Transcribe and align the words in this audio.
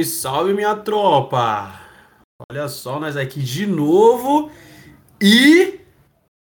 Salve, 0.00 0.04
salve, 0.04 0.52
minha 0.54 0.76
tropa! 0.76 1.72
Olha 2.50 2.68
só, 2.68 2.98
nós 2.98 3.16
aqui 3.16 3.40
de 3.40 3.66
novo 3.66 4.50
e 5.20 5.80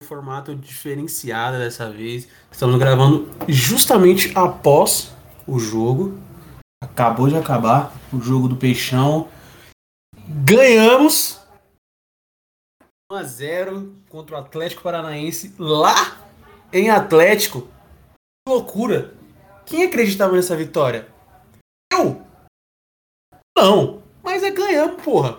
formato 0.04 0.56
diferenciado 0.56 1.58
dessa 1.58 1.90
vez. 1.90 2.28
Estamos 2.52 2.78
gravando 2.78 3.30
justamente 3.48 4.32
após 4.38 5.14
o 5.48 5.60
jogo. 5.60 6.18
Acabou 6.82 7.28
de 7.28 7.36
acabar 7.36 7.94
o 8.14 8.22
jogo 8.22 8.48
do 8.48 8.56
Peixão. 8.56 9.30
Ganhamos 10.28 11.42
1 13.12 13.16
a 13.16 13.24
0 13.24 13.96
contra 14.10 14.36
o 14.36 14.40
Atlético 14.40 14.84
Paranaense 14.84 15.54
lá 15.58 16.18
em 16.72 16.90
Atlético. 16.90 17.62
Que 18.46 18.54
loucura! 18.54 19.14
Quem 19.66 19.84
acreditava 19.84 20.36
nessa 20.36 20.56
vitória? 20.56 21.08
Eu? 21.92 22.23
Não, 23.58 24.02
mas 24.24 24.42
é 24.44 24.52
ganhamos, 24.52 25.02
porra. 25.04 25.38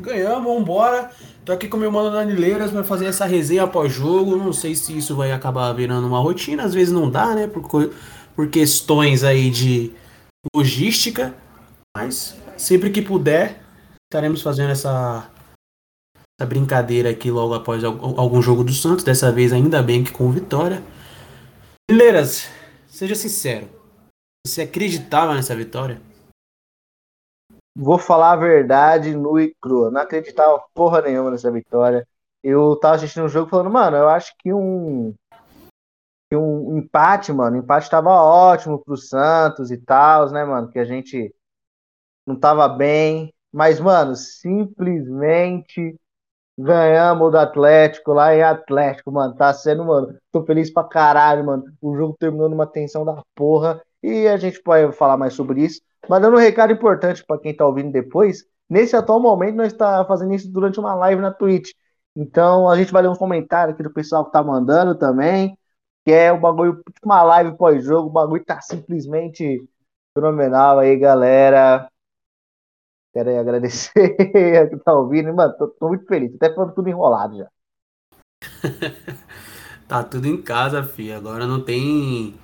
Ganhamos, 0.00 0.44
vambora. 0.44 1.10
Tô 1.44 1.52
aqui 1.52 1.68
com 1.68 1.76
meu 1.76 1.90
mano 1.90 2.10
Danileiras 2.10 2.70
para 2.70 2.84
fazer 2.84 3.06
essa 3.06 3.24
resenha 3.24 3.62
após 3.62 3.92
jogo. 3.92 4.36
Não 4.36 4.52
sei 4.52 4.74
se 4.74 4.96
isso 4.96 5.16
vai 5.16 5.32
acabar 5.32 5.72
virando 5.72 6.06
uma 6.06 6.18
rotina, 6.18 6.64
às 6.64 6.74
vezes 6.74 6.92
não 6.92 7.10
dá, 7.10 7.34
né? 7.34 7.46
Por, 7.46 7.90
por 8.34 8.48
questões 8.48 9.24
aí 9.24 9.50
de 9.50 9.92
logística. 10.54 11.34
Mas 11.96 12.36
sempre 12.56 12.90
que 12.90 13.00
puder, 13.00 13.62
estaremos 14.04 14.42
fazendo 14.42 14.70
essa, 14.70 15.30
essa 16.38 16.46
brincadeira 16.46 17.10
aqui 17.10 17.30
logo 17.30 17.54
após 17.54 17.82
algum 17.84 18.42
jogo 18.42 18.64
do 18.64 18.72
Santos. 18.72 19.04
Dessa 19.04 19.32
vez, 19.32 19.52
ainda 19.52 19.82
bem 19.82 20.04
que 20.04 20.12
com 20.12 20.30
vitória. 20.30 20.82
Danileiras, 21.88 22.48
seja 22.88 23.14
sincero. 23.14 23.68
Você 24.46 24.62
acreditava 24.62 25.34
nessa 25.34 25.54
vitória? 25.56 26.00
Vou 27.78 27.98
falar 27.98 28.32
a 28.32 28.36
verdade 28.36 29.14
nu 29.14 29.38
e 29.38 29.54
crua. 29.60 29.90
Não 29.90 30.00
acreditava 30.00 30.64
porra 30.72 31.02
nenhuma 31.02 31.30
nessa 31.30 31.50
vitória. 31.50 32.08
Eu 32.42 32.74
tava 32.76 32.94
assistindo 32.94 33.24
o 33.24 33.26
um 33.26 33.28
jogo 33.28 33.50
falando, 33.50 33.70
mano, 33.70 33.98
eu 33.98 34.08
acho 34.08 34.32
que 34.38 34.50
um, 34.50 35.14
que 36.30 36.36
um 36.36 36.78
empate, 36.78 37.32
mano, 37.32 37.56
o 37.56 37.60
empate 37.60 37.90
tava 37.90 38.10
ótimo 38.10 38.82
pro 38.82 38.96
Santos 38.96 39.70
e 39.70 39.76
tal, 39.76 40.30
né, 40.30 40.42
mano? 40.44 40.70
Que 40.70 40.78
a 40.78 40.84
gente 40.86 41.34
não 42.26 42.34
tava 42.38 42.66
bem. 42.66 43.32
Mas, 43.52 43.78
mano, 43.78 44.16
simplesmente 44.16 45.96
ganhamos 46.58 47.30
do 47.30 47.38
Atlético 47.38 48.12
lá 48.14 48.34
em 48.34 48.42
Atlético, 48.42 49.12
mano. 49.12 49.34
Tá 49.34 49.52
sendo, 49.52 49.84
mano. 49.84 50.16
Tô 50.32 50.44
feliz 50.44 50.70
pra 50.70 50.84
caralho, 50.84 51.44
mano. 51.44 51.64
O 51.80 51.94
jogo 51.94 52.16
terminou 52.18 52.48
numa 52.48 52.66
tensão 52.66 53.04
da 53.04 53.22
porra. 53.34 53.82
E 54.02 54.26
a 54.28 54.36
gente 54.38 54.62
pode 54.62 54.96
falar 54.96 55.16
mais 55.18 55.34
sobre 55.34 55.62
isso. 55.62 55.80
Mas 56.08 56.22
dando 56.22 56.36
um 56.36 56.40
recado 56.40 56.72
importante 56.72 57.24
para 57.24 57.40
quem 57.40 57.52
está 57.52 57.66
ouvindo 57.66 57.90
depois, 57.90 58.44
nesse 58.68 58.96
atual 58.96 59.20
momento 59.20 59.56
nós 59.56 59.72
está 59.72 60.04
fazendo 60.04 60.34
isso 60.34 60.50
durante 60.50 60.78
uma 60.78 60.94
live 60.94 61.20
na 61.20 61.32
Twitch. 61.32 61.70
Então 62.14 62.68
a 62.68 62.76
gente 62.76 62.92
vai 62.92 63.02
ler 63.02 63.08
um 63.08 63.16
comentário 63.16 63.74
aqui 63.74 63.82
do 63.82 63.92
pessoal 63.92 64.24
que 64.24 64.32
tá 64.32 64.42
mandando 64.42 64.96
também, 64.96 65.56
que 66.04 66.12
é 66.12 66.32
o 66.32 66.40
bagulho, 66.40 66.82
tipo 66.92 67.04
uma 67.04 67.22
live 67.22 67.56
pós-jogo, 67.56 68.08
o 68.08 68.12
bagulho 68.12 68.44
tá 68.44 68.60
simplesmente 68.60 69.62
fenomenal 70.16 70.78
aí, 70.78 70.96
galera. 70.96 71.88
Quero 73.12 73.30
aí 73.30 73.38
agradecer 73.38 73.90
a 74.62 74.68
que 74.68 74.76
tá 74.78 74.94
ouvindo. 74.94 75.34
Mano, 75.34 75.54
tô, 75.56 75.68
tô 75.68 75.88
muito 75.88 76.06
feliz, 76.06 76.34
até 76.34 76.54
falando 76.54 76.74
tudo 76.74 76.88
enrolado 76.88 77.36
já. 77.36 77.48
tá 79.88 80.02
tudo 80.02 80.26
em 80.26 80.40
casa, 80.40 80.82
filho. 80.82 81.16
Agora 81.16 81.46
não 81.46 81.62
tem. 81.62 82.38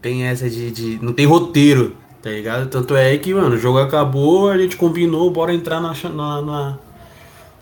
Tem 0.00 0.24
essa 0.24 0.48
de, 0.48 0.70
de. 0.70 1.04
Não 1.04 1.12
tem 1.12 1.26
roteiro. 1.26 1.96
Tá 2.22 2.30
ligado? 2.30 2.68
Tanto 2.68 2.96
é 2.96 3.16
que, 3.16 3.32
mano, 3.32 3.54
o 3.54 3.58
jogo 3.58 3.78
acabou, 3.78 4.50
a 4.50 4.58
gente 4.58 4.76
combinou, 4.76 5.30
bora 5.30 5.54
entrar 5.54 5.80
na, 5.80 5.92
na, 6.10 6.42
na, 6.42 6.78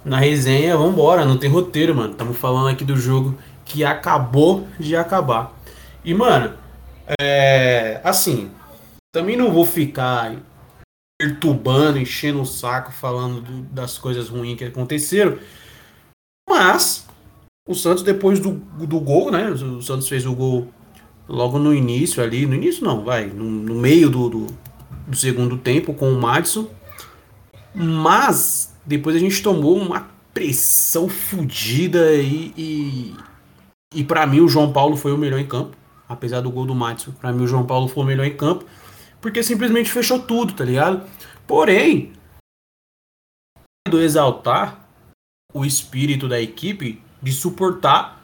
na 0.04 0.18
resenha, 0.18 0.76
vambora, 0.76 1.24
não 1.24 1.36
tem 1.36 1.50
roteiro, 1.50 1.94
mano. 1.94 2.12
Estamos 2.12 2.36
falando 2.38 2.68
aqui 2.68 2.84
do 2.84 2.96
jogo 2.96 3.36
que 3.64 3.84
acabou 3.84 4.66
de 4.80 4.96
acabar. 4.96 5.52
E, 6.04 6.14
mano, 6.14 6.54
é. 7.20 8.00
Assim, 8.02 8.50
também 9.12 9.36
não 9.36 9.52
vou 9.52 9.66
ficar 9.66 10.34
perturbando, 11.20 11.98
enchendo 11.98 12.40
o 12.40 12.46
saco, 12.46 12.92
falando 12.92 13.40
do, 13.40 13.62
das 13.62 13.98
coisas 13.98 14.28
ruins 14.28 14.56
que 14.56 14.64
aconteceram. 14.64 15.38
Mas, 16.48 17.06
o 17.68 17.74
Santos, 17.74 18.02
depois 18.02 18.38
do, 18.38 18.52
do 18.52 19.00
gol, 19.00 19.30
né? 19.30 19.50
O 19.50 19.82
Santos 19.82 20.08
fez 20.08 20.24
o 20.24 20.34
gol 20.34 20.68
logo 21.28 21.58
no 21.58 21.74
início 21.74 22.22
ali, 22.22 22.46
no 22.46 22.54
início 22.54 22.84
não, 22.84 23.04
vai, 23.04 23.26
no, 23.26 23.44
no 23.44 23.74
meio 23.74 24.08
do, 24.10 24.28
do, 24.28 24.46
do, 25.06 25.16
segundo 25.16 25.56
tempo 25.56 25.94
com 25.94 26.10
o 26.10 26.20
Madison. 26.20 26.68
Mas 27.74 28.74
depois 28.84 29.16
a 29.16 29.18
gente 29.18 29.42
tomou 29.42 29.76
uma 29.76 30.08
pressão 30.32 31.08
fodida 31.08 32.14
e, 32.14 32.52
e, 32.56 33.14
e 33.94 34.04
para 34.04 34.26
mim 34.26 34.40
o 34.40 34.48
João 34.48 34.72
Paulo 34.72 34.96
foi 34.96 35.12
o 35.12 35.18
melhor 35.18 35.40
em 35.40 35.46
campo. 35.46 35.76
Apesar 36.08 36.40
do 36.40 36.50
gol 36.50 36.64
do 36.64 36.74
Madison, 36.74 37.12
para 37.12 37.32
mim 37.32 37.44
o 37.44 37.48
João 37.48 37.66
Paulo 37.66 37.88
foi 37.88 38.04
o 38.04 38.06
melhor 38.06 38.24
em 38.24 38.36
campo. 38.36 38.64
Porque 39.20 39.42
simplesmente 39.42 39.90
fechou 39.90 40.20
tudo, 40.20 40.52
tá 40.52 40.64
ligado? 40.64 41.06
Porém, 41.46 42.12
do 43.88 44.00
exaltar 44.00 44.86
o 45.52 45.64
espírito 45.64 46.28
da 46.28 46.40
equipe 46.40 47.02
de 47.22 47.32
suportar 47.32 48.15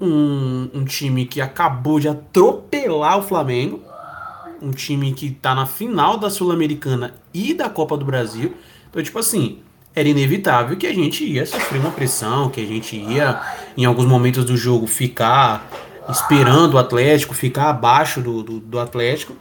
um, 0.00 0.70
um 0.72 0.84
time 0.84 1.26
que 1.26 1.40
acabou 1.40 2.00
de 2.00 2.08
atropelar 2.08 3.18
o 3.18 3.22
Flamengo, 3.22 3.82
um 4.62 4.70
time 4.70 5.12
que 5.12 5.30
tá 5.30 5.54
na 5.54 5.66
final 5.66 6.16
da 6.16 6.30
Sul-Americana 6.30 7.14
e 7.32 7.52
da 7.54 7.68
Copa 7.68 7.96
do 7.96 8.04
Brasil. 8.04 8.54
Então, 8.88 9.02
tipo 9.02 9.18
assim, 9.18 9.58
era 9.94 10.08
inevitável 10.08 10.76
que 10.76 10.86
a 10.86 10.94
gente 10.94 11.24
ia 11.24 11.44
sofrer 11.44 11.80
uma 11.80 11.90
pressão, 11.90 12.48
que 12.48 12.60
a 12.60 12.66
gente 12.66 12.96
ia, 12.96 13.40
em 13.76 13.84
alguns 13.84 14.06
momentos 14.06 14.44
do 14.44 14.56
jogo, 14.56 14.86
ficar 14.86 15.68
esperando 16.08 16.74
o 16.74 16.78
Atlético, 16.78 17.34
ficar 17.34 17.70
abaixo 17.70 18.20
do, 18.20 18.42
do, 18.42 18.60
do 18.60 18.78
Atlético. 18.78 19.34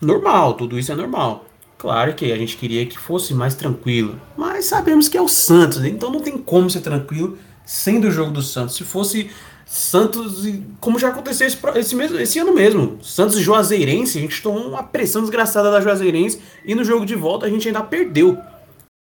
Normal, 0.00 0.54
tudo 0.54 0.78
isso 0.78 0.92
é 0.92 0.94
normal. 0.94 1.44
Claro 1.78 2.14
que 2.14 2.30
a 2.30 2.36
gente 2.36 2.56
queria 2.56 2.86
que 2.86 2.96
fosse 2.96 3.34
mais 3.34 3.54
tranquilo, 3.54 4.20
mas 4.36 4.66
sabemos 4.66 5.08
que 5.08 5.18
é 5.18 5.22
o 5.22 5.26
Santos, 5.26 5.84
então 5.84 6.12
não 6.12 6.20
tem 6.20 6.38
como 6.38 6.70
ser 6.70 6.80
tranquilo 6.80 7.36
sendo 7.64 8.06
o 8.06 8.10
jogo 8.10 8.30
do 8.30 8.42
Santos. 8.42 8.76
Se 8.76 8.84
fosse 8.84 9.30
Santos, 9.72 10.46
como 10.80 10.98
já 10.98 11.08
aconteceu 11.08 11.46
esse, 11.46 11.58
esse, 11.76 11.96
mesmo, 11.96 12.18
esse 12.18 12.38
ano 12.38 12.52
mesmo, 12.52 13.02
Santos 13.02 13.38
e 13.38 13.42
Juazeirense, 13.42 14.18
a 14.18 14.20
gente 14.20 14.42
tomou 14.42 14.68
uma 14.68 14.82
pressão 14.82 15.22
desgraçada 15.22 15.70
da 15.70 15.80
Juazeirense 15.80 16.42
e 16.62 16.74
no 16.74 16.84
jogo 16.84 17.06
de 17.06 17.14
volta 17.14 17.46
a 17.46 17.48
gente 17.48 17.66
ainda 17.68 17.82
perdeu, 17.82 18.36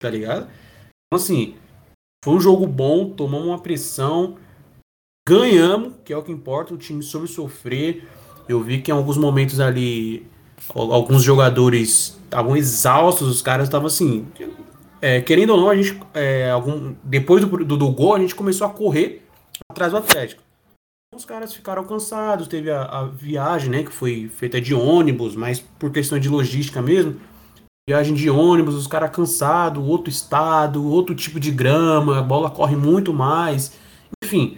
tá 0.01 0.09
ligado? 0.09 0.47
Então, 1.05 1.23
assim, 1.23 1.53
foi 2.23 2.33
um 2.33 2.41
jogo 2.41 2.65
bom, 2.65 3.11
tomamos 3.11 3.45
uma 3.45 3.59
pressão, 3.59 4.37
ganhamos, 5.29 5.93
que 6.03 6.11
é 6.11 6.17
o 6.17 6.23
que 6.23 6.31
importa, 6.31 6.73
o 6.73 6.77
time 6.77 7.03
soube 7.03 7.27
sofrer. 7.27 8.09
Eu 8.49 8.59
vi 8.59 8.81
que 8.81 8.89
em 8.89 8.95
alguns 8.95 9.17
momentos 9.17 9.59
ali, 9.59 10.25
alguns 10.73 11.21
jogadores 11.21 12.19
estavam 12.23 12.57
exaustos, 12.57 13.27
os 13.27 13.41
caras 13.43 13.67
estavam 13.67 13.85
assim. 13.85 14.25
É, 14.99 15.21
querendo 15.21 15.51
ou 15.51 15.61
não, 15.61 15.69
a 15.69 15.75
gente, 15.75 16.01
é, 16.15 16.49
algum, 16.49 16.95
depois 17.03 17.45
do, 17.45 17.63
do, 17.63 17.77
do 17.77 17.91
gol, 17.91 18.15
a 18.15 18.19
gente 18.19 18.33
começou 18.33 18.65
a 18.65 18.71
correr 18.71 19.21
atrás 19.69 19.91
do 19.91 19.99
Atlético. 19.99 20.44
Os 21.15 21.23
caras 21.23 21.53
ficaram 21.53 21.85
cansados, 21.85 22.45
teve 22.45 22.69
a, 22.69 22.83
a, 22.83 23.05
viagem, 23.05 23.69
né, 23.69 23.83
que 23.83 23.91
foi 23.91 24.29
feita 24.35 24.59
de 24.59 24.73
ônibus, 24.73 25.33
mas 25.33 25.61
por 25.61 25.89
questão 25.89 26.19
de 26.19 26.27
logística 26.27 26.81
mesmo. 26.81 27.15
Viagem 27.87 28.13
de 28.13 28.29
ônibus, 28.29 28.75
os 28.75 28.85
caras 28.85 29.15
cansados, 29.15 29.81
outro 29.81 30.09
estado, 30.09 30.85
outro 30.85 31.15
tipo 31.15 31.39
de 31.39 31.51
grama, 31.51 32.19
a 32.19 32.21
bola 32.21 32.51
corre 32.51 32.75
muito 32.75 33.13
mais. 33.13 33.77
Enfim, 34.21 34.57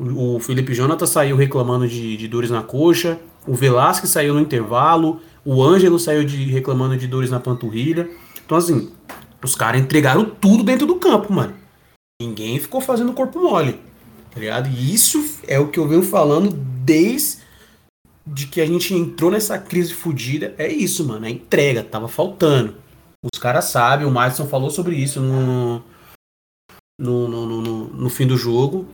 o 0.00 0.40
Felipe 0.40 0.74
Jonathan 0.74 1.06
saiu 1.06 1.36
reclamando 1.36 1.86
de, 1.86 2.16
de 2.16 2.26
dores 2.26 2.50
na 2.50 2.64
coxa, 2.64 3.20
o 3.46 3.54
Velasquez 3.54 4.10
saiu 4.10 4.34
no 4.34 4.40
intervalo, 4.40 5.20
o 5.44 5.62
Ângelo 5.62 6.00
saiu 6.00 6.24
de, 6.24 6.46
reclamando 6.46 6.96
de 6.96 7.06
dores 7.06 7.30
na 7.30 7.38
panturrilha. 7.38 8.10
Então, 8.44 8.58
assim, 8.58 8.90
os 9.40 9.54
caras 9.54 9.80
entregaram 9.80 10.24
tudo 10.24 10.64
dentro 10.64 10.84
do 10.84 10.96
campo, 10.96 11.32
mano. 11.32 11.54
Ninguém 12.20 12.58
ficou 12.58 12.80
fazendo 12.80 13.12
corpo 13.12 13.38
mole. 13.38 13.78
Tá 14.36 14.40
ligado? 14.40 14.68
E 14.68 14.92
isso 14.92 15.40
é 15.48 15.58
o 15.58 15.68
que 15.68 15.78
eu 15.78 15.88
venho 15.88 16.02
falando 16.02 16.50
desde 16.50 17.38
de 18.26 18.46
que 18.46 18.60
a 18.60 18.66
gente 18.66 18.92
entrou 18.92 19.30
nessa 19.30 19.58
crise 19.58 19.94
fodida. 19.94 20.54
É 20.58 20.70
isso, 20.70 21.06
mano. 21.06 21.24
É 21.24 21.30
entrega. 21.30 21.82
Tava 21.82 22.06
faltando. 22.06 22.74
Os 23.32 23.40
caras 23.40 23.64
sabem, 23.64 24.06
o 24.06 24.10
Madison 24.10 24.46
falou 24.46 24.68
sobre 24.68 24.94
isso 24.94 25.22
no, 25.22 25.82
no, 27.00 27.28
no, 27.28 27.46
no, 27.46 27.84
no 27.88 28.10
fim 28.10 28.26
do 28.26 28.36
jogo. 28.36 28.86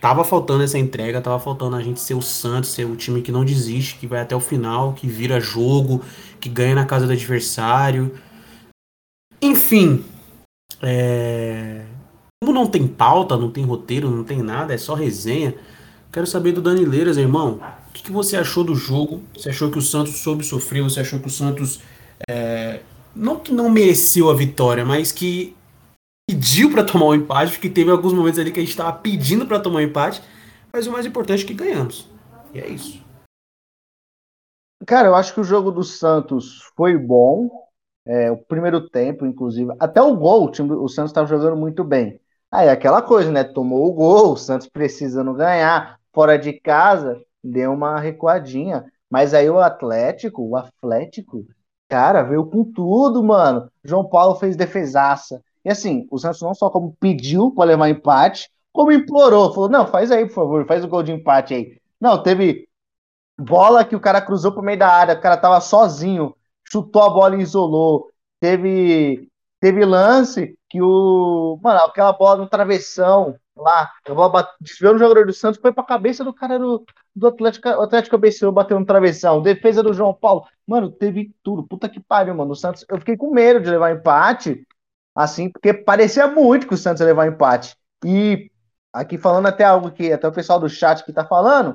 Tava 0.00 0.24
faltando 0.24 0.64
essa 0.64 0.80
entrega, 0.80 1.20
tava 1.20 1.38
faltando 1.38 1.76
a 1.76 1.82
gente 1.82 2.00
ser 2.00 2.14
o 2.14 2.22
Santos, 2.22 2.72
ser 2.72 2.84
o 2.84 2.96
time 2.96 3.22
que 3.22 3.30
não 3.30 3.44
desiste, 3.44 3.98
que 4.00 4.06
vai 4.06 4.20
até 4.20 4.34
o 4.34 4.40
final, 4.40 4.94
que 4.94 5.06
vira 5.06 5.38
jogo, 5.38 6.04
que 6.40 6.48
ganha 6.48 6.74
na 6.74 6.84
casa 6.84 7.06
do 7.06 7.12
adversário. 7.12 8.12
Enfim, 9.40 10.04
é... 10.82 11.84
Como 12.42 12.52
não 12.52 12.66
tem 12.66 12.86
pauta, 12.86 13.36
não 13.36 13.50
tem 13.50 13.64
roteiro, 13.64 14.10
não 14.10 14.24
tem 14.24 14.42
nada, 14.42 14.72
é 14.72 14.78
só 14.78 14.94
resenha. 14.94 15.54
Quero 16.12 16.26
saber 16.26 16.52
do 16.52 16.62
Danileiras, 16.62 17.16
irmão. 17.16 17.60
O 17.88 17.92
que, 17.92 18.02
que, 18.04 18.12
você 18.12 18.36
achou 18.36 18.62
do 18.64 18.74
jogo? 18.74 19.22
Você 19.34 19.50
achou 19.50 19.70
que 19.70 19.78
o 19.78 19.82
Santos 19.82 20.18
soube 20.18 20.44
sofrer? 20.44 20.82
Você 20.82 21.00
achou 21.00 21.18
que 21.18 21.26
o 21.26 21.30
Santos 21.30 21.80
é, 22.28 22.80
não 23.14 23.38
que 23.38 23.52
não 23.52 23.68
mereceu 23.68 24.30
a 24.30 24.34
vitória, 24.34 24.84
mas 24.84 25.10
que 25.10 25.56
pediu 26.28 26.70
para 26.70 26.84
tomar 26.84 27.06
o 27.06 27.10
um 27.10 27.14
empate, 27.14 27.52
porque 27.52 27.68
teve 27.68 27.90
alguns 27.90 28.12
momentos 28.12 28.38
ali 28.38 28.52
que 28.52 28.60
a 28.60 28.62
gente 28.62 28.70
estava 28.70 28.92
pedindo 28.92 29.46
para 29.46 29.58
tomar 29.58 29.76
o 29.76 29.78
um 29.78 29.84
empate, 29.84 30.22
mas 30.72 30.86
o 30.86 30.92
mais 30.92 31.06
importante 31.06 31.44
é 31.44 31.46
que 31.46 31.54
ganhamos. 31.54 32.08
E 32.54 32.60
é 32.60 32.68
isso. 32.68 33.02
Cara, 34.86 35.08
eu 35.08 35.14
acho 35.14 35.34
que 35.34 35.40
o 35.40 35.44
jogo 35.44 35.70
do 35.70 35.82
Santos 35.82 36.62
foi 36.76 36.96
bom. 36.96 37.50
É, 38.06 38.30
o 38.30 38.38
primeiro 38.38 38.88
tempo, 38.88 39.26
inclusive, 39.26 39.70
até 39.78 40.00
o 40.00 40.16
gol, 40.16 40.44
o, 40.44 40.50
time, 40.50 40.72
o 40.72 40.88
Santos 40.88 41.10
estava 41.10 41.26
jogando 41.26 41.56
muito 41.56 41.84
bem. 41.84 42.18
Aí 42.50 42.68
aquela 42.68 43.02
coisa, 43.02 43.30
né? 43.30 43.44
Tomou 43.44 43.86
o 43.86 43.92
gol, 43.92 44.32
o 44.32 44.36
Santos 44.36 44.68
precisando 44.68 45.34
ganhar, 45.34 45.98
fora 46.12 46.38
de 46.38 46.52
casa, 46.52 47.20
deu 47.42 47.72
uma 47.72 47.98
recuadinha. 48.00 48.84
Mas 49.10 49.34
aí 49.34 49.48
o 49.48 49.58
Atlético, 49.58 50.42
o 50.42 50.56
Atlético, 50.56 51.46
cara, 51.88 52.22
veio 52.22 52.46
com 52.46 52.64
tudo, 52.64 53.22
mano. 53.22 53.70
João 53.84 54.08
Paulo 54.08 54.36
fez 54.36 54.56
defesaça. 54.56 55.42
E 55.64 55.70
assim, 55.70 56.06
o 56.10 56.18
Santos 56.18 56.40
não 56.42 56.54
só 56.54 56.70
como 56.70 56.96
pediu 57.00 57.50
para 57.54 57.66
levar 57.66 57.88
empate, 57.88 58.50
como 58.72 58.92
implorou. 58.92 59.52
Falou, 59.52 59.68
não, 59.68 59.86
faz 59.86 60.10
aí, 60.10 60.26
por 60.26 60.34
favor, 60.34 60.66
faz 60.66 60.84
o 60.84 60.88
gol 60.88 61.02
de 61.02 61.12
empate 61.12 61.54
aí. 61.54 61.78
Não, 62.00 62.22
teve 62.22 62.68
bola 63.38 63.84
que 63.84 63.96
o 63.96 64.00
cara 64.00 64.20
cruzou 64.20 64.52
pro 64.52 64.62
meio 64.62 64.78
da 64.78 64.88
área, 64.88 65.14
o 65.14 65.20
cara 65.20 65.36
tava 65.36 65.60
sozinho, 65.60 66.34
chutou 66.70 67.02
a 67.02 67.10
bola 67.10 67.36
e 67.36 67.42
isolou. 67.42 68.10
Teve, 68.40 69.28
teve 69.60 69.84
lance 69.84 70.56
que 70.68 70.80
o. 70.82 71.58
Mano, 71.62 71.80
aquela 71.80 72.12
bola 72.12 72.36
no 72.38 72.48
travessão 72.48 73.38
lá, 73.56 73.90
a 74.06 74.14
bola 74.14 74.48
desviou 74.60 74.92
no 74.92 74.98
jogador 74.98 75.26
do 75.26 75.32
Santos, 75.32 75.60
foi 75.60 75.72
pra 75.72 75.82
cabeça 75.82 76.24
do 76.24 76.32
cara 76.32 76.58
do, 76.58 76.84
do 77.14 77.26
Atlético, 77.26 77.68
o 77.68 77.82
Atlético 77.82 78.16
ABC 78.16 78.50
bateu 78.50 78.78
no 78.78 78.86
travessão, 78.86 79.42
defesa 79.42 79.82
do 79.82 79.92
João 79.92 80.14
Paulo. 80.14 80.46
Mano, 80.66 80.90
teve 80.90 81.34
tudo. 81.42 81.66
Puta 81.66 81.88
que 81.88 82.00
pariu, 82.00 82.34
mano. 82.34 82.52
O 82.52 82.56
Santos, 82.56 82.84
eu 82.88 82.98
fiquei 82.98 83.16
com 83.16 83.32
medo 83.32 83.60
de 83.60 83.70
levar 83.70 83.92
empate, 83.94 84.66
assim, 85.14 85.50
porque 85.50 85.74
parecia 85.74 86.26
muito 86.28 86.66
que 86.68 86.74
o 86.74 86.78
Santos 86.78 87.00
ia 87.00 87.06
levar 87.06 87.26
empate. 87.26 87.76
E 88.04 88.50
aqui 88.92 89.18
falando 89.18 89.46
até 89.46 89.64
algo 89.64 89.90
que 89.90 90.12
até 90.12 90.28
o 90.28 90.32
pessoal 90.32 90.60
do 90.60 90.68
chat 90.68 91.04
que 91.04 91.12
tá 91.12 91.24
falando, 91.26 91.74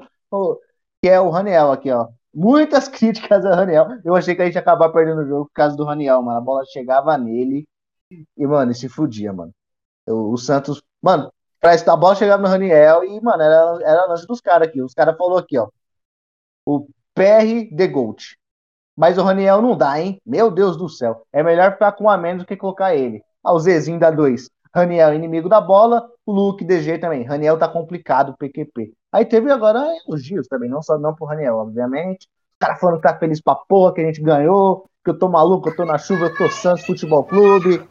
que 1.01 1.09
é 1.09 1.19
o 1.19 1.29
Raniel 1.29 1.71
aqui, 1.71 1.91
ó. 1.91 2.07
Muitas 2.33 2.87
críticas 2.89 3.45
ao 3.45 3.55
Raniel. 3.55 3.87
Eu 4.03 4.15
achei 4.15 4.35
que 4.35 4.41
a 4.41 4.45
gente 4.45 4.55
ia 4.55 4.61
acabar 4.61 4.89
perdendo 4.89 5.21
o 5.21 5.27
jogo 5.27 5.45
por 5.45 5.53
causa 5.53 5.75
do 5.75 5.83
Raniel, 5.83 6.21
mano. 6.21 6.37
A 6.37 6.41
bola 6.41 6.65
chegava 6.65 7.17
nele 7.17 7.67
e, 8.37 8.47
mano, 8.47 8.71
ele 8.71 8.77
se 8.77 8.89
fudia, 8.89 9.33
mano. 9.33 9.53
O 10.07 10.37
Santos, 10.37 10.81
mano, 11.01 11.31
parece 11.59 11.83
que 11.83 11.89
a 11.89 11.95
bola 11.95 12.15
chegava 12.15 12.41
no 12.41 12.49
Raniel 12.49 13.03
e, 13.03 13.21
mano, 13.21 13.41
era, 13.41 13.79
era 13.83 14.05
lance 14.05 14.27
dos 14.27 14.41
caras 14.41 14.67
aqui. 14.67 14.81
Os 14.81 14.93
caras 14.93 15.17
falaram 15.17 15.37
aqui, 15.37 15.57
ó. 15.57 15.69
O 16.65 16.87
PR 17.13 17.69
de 17.71 17.87
Gold. 17.87 18.37
Mas 18.95 19.17
o 19.17 19.23
Raniel 19.23 19.61
não 19.61 19.75
dá, 19.77 19.99
hein? 19.99 20.21
Meu 20.25 20.51
Deus 20.51 20.77
do 20.77 20.87
céu. 20.87 21.25
É 21.31 21.41
melhor 21.41 21.73
ficar 21.73 21.93
com 21.93 22.09
a 22.09 22.17
menos 22.17 22.43
do 22.43 22.47
que 22.47 22.55
colocar 22.55 22.95
ele. 22.95 23.23
Ah, 23.43 23.53
o 23.53 23.59
Zezinho 23.59 23.99
dá 23.99 24.11
dois. 24.11 24.49
Raniel, 24.73 25.13
inimigo 25.13 25.49
da 25.49 25.59
bola. 25.59 26.09
O 26.25 26.31
Luke, 26.31 26.63
DG 26.63 26.97
também. 26.99 27.23
Raniel 27.23 27.57
tá 27.57 27.67
complicado, 27.67 28.35
PQP. 28.37 28.93
Aí 29.11 29.25
teve 29.25 29.51
agora 29.51 29.85
elogios 30.07 30.47
também, 30.47 30.69
não 30.69 30.81
só 30.81 30.97
não 30.97 31.13
pro 31.13 31.25
Raniel, 31.25 31.57
obviamente. 31.57 32.27
Os 32.53 32.57
caras 32.59 32.79
falando 32.79 32.97
que 32.97 33.03
tá 33.03 33.17
feliz 33.17 33.41
pra 33.41 33.55
porra, 33.55 33.93
que 33.93 34.01
a 34.01 34.05
gente 34.05 34.21
ganhou, 34.21 34.89
que 35.03 35.11
eu 35.11 35.19
tô 35.19 35.27
maluco, 35.27 35.69
eu 35.69 35.75
tô 35.75 35.85
na 35.85 35.97
chuva, 35.97 36.25
eu 36.25 36.35
tô 36.35 36.49
Santos 36.49 36.85
Futebol 36.85 37.23
Clube. 37.23 37.87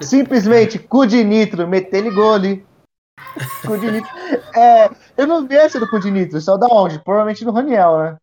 Simplesmente, 0.00 0.78
cu 0.78 1.06
de 1.06 1.22
nitro, 1.24 1.66
meter 1.66 1.98
ele 1.98 2.10
gole. 2.10 2.64
Cu 3.66 3.78
de 3.78 3.90
nitro. 3.90 4.10
É, 4.54 4.90
eu 5.16 5.26
não 5.26 5.46
vi 5.46 5.56
essa 5.56 5.80
do 5.80 5.88
cu 5.88 5.98
de 5.98 6.10
nitro, 6.10 6.40
só 6.40 6.56
da 6.56 6.66
onde? 6.66 6.98
Provavelmente 6.98 7.44
do 7.44 7.52
Raniel, 7.52 7.98
né? 7.98 8.16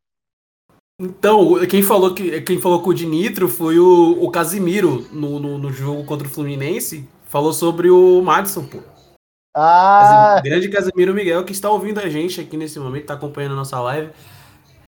Então, 1.01 1.65
quem 1.67 1.81
falou 1.81 2.13
que 2.13 2.41
quem 2.41 2.61
falou 2.61 2.87
o 2.87 2.93
de 2.93 3.07
Nitro 3.07 3.49
foi 3.49 3.79
o, 3.79 4.23
o 4.23 4.29
Casimiro 4.29 5.07
no, 5.11 5.39
no, 5.39 5.57
no, 5.57 5.73
jogo 5.73 6.03
contra 6.03 6.27
o 6.27 6.29
Fluminense. 6.29 7.09
Falou 7.25 7.51
sobre 7.53 7.89
o 7.89 8.21
Madison, 8.21 8.63
pô. 8.67 8.77
Ah! 9.55 10.39
grande 10.43 10.69
Casimiro 10.69 11.13
Miguel, 11.13 11.43
que 11.43 11.51
está 11.51 11.71
ouvindo 11.71 11.99
a 11.99 12.07
gente 12.07 12.39
aqui 12.39 12.55
nesse 12.55 12.79
momento, 12.79 13.01
está 13.01 13.15
acompanhando 13.15 13.53
a 13.53 13.55
nossa 13.55 13.79
live. 13.79 14.11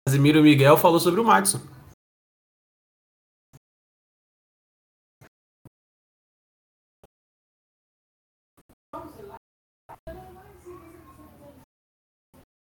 Casimiro 0.07 0.43
Miguel 0.43 0.77
falou 0.77 1.01
sobre 1.01 1.19
o 1.19 1.25
Madison. 1.25 1.61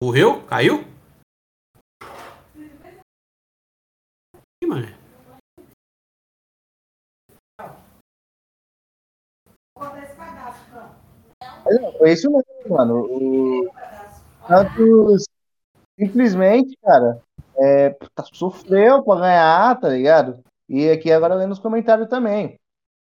Morreu? 0.02 0.42
Caiu? 0.46 0.82
Ih, 4.62 4.66
mano. 4.66 4.86
Não, 11.66 11.92
foi 11.98 12.12
isso 12.12 12.30
mesmo, 12.30 12.76
mano. 12.76 13.04
O 13.04 13.70
Santos 14.48 15.26
simplesmente, 15.98 16.78
cara, 16.82 17.22
é, 17.58 17.90
tá, 18.14 18.24
sofreu 18.32 19.02
pra 19.02 19.20
ganhar, 19.20 19.80
tá 19.80 19.90
ligado? 19.90 20.42
E 20.66 20.88
aqui 20.88 21.12
agora 21.12 21.34
lendo 21.34 21.52
os 21.52 21.58
comentários 21.58 22.08
também. 22.08 22.58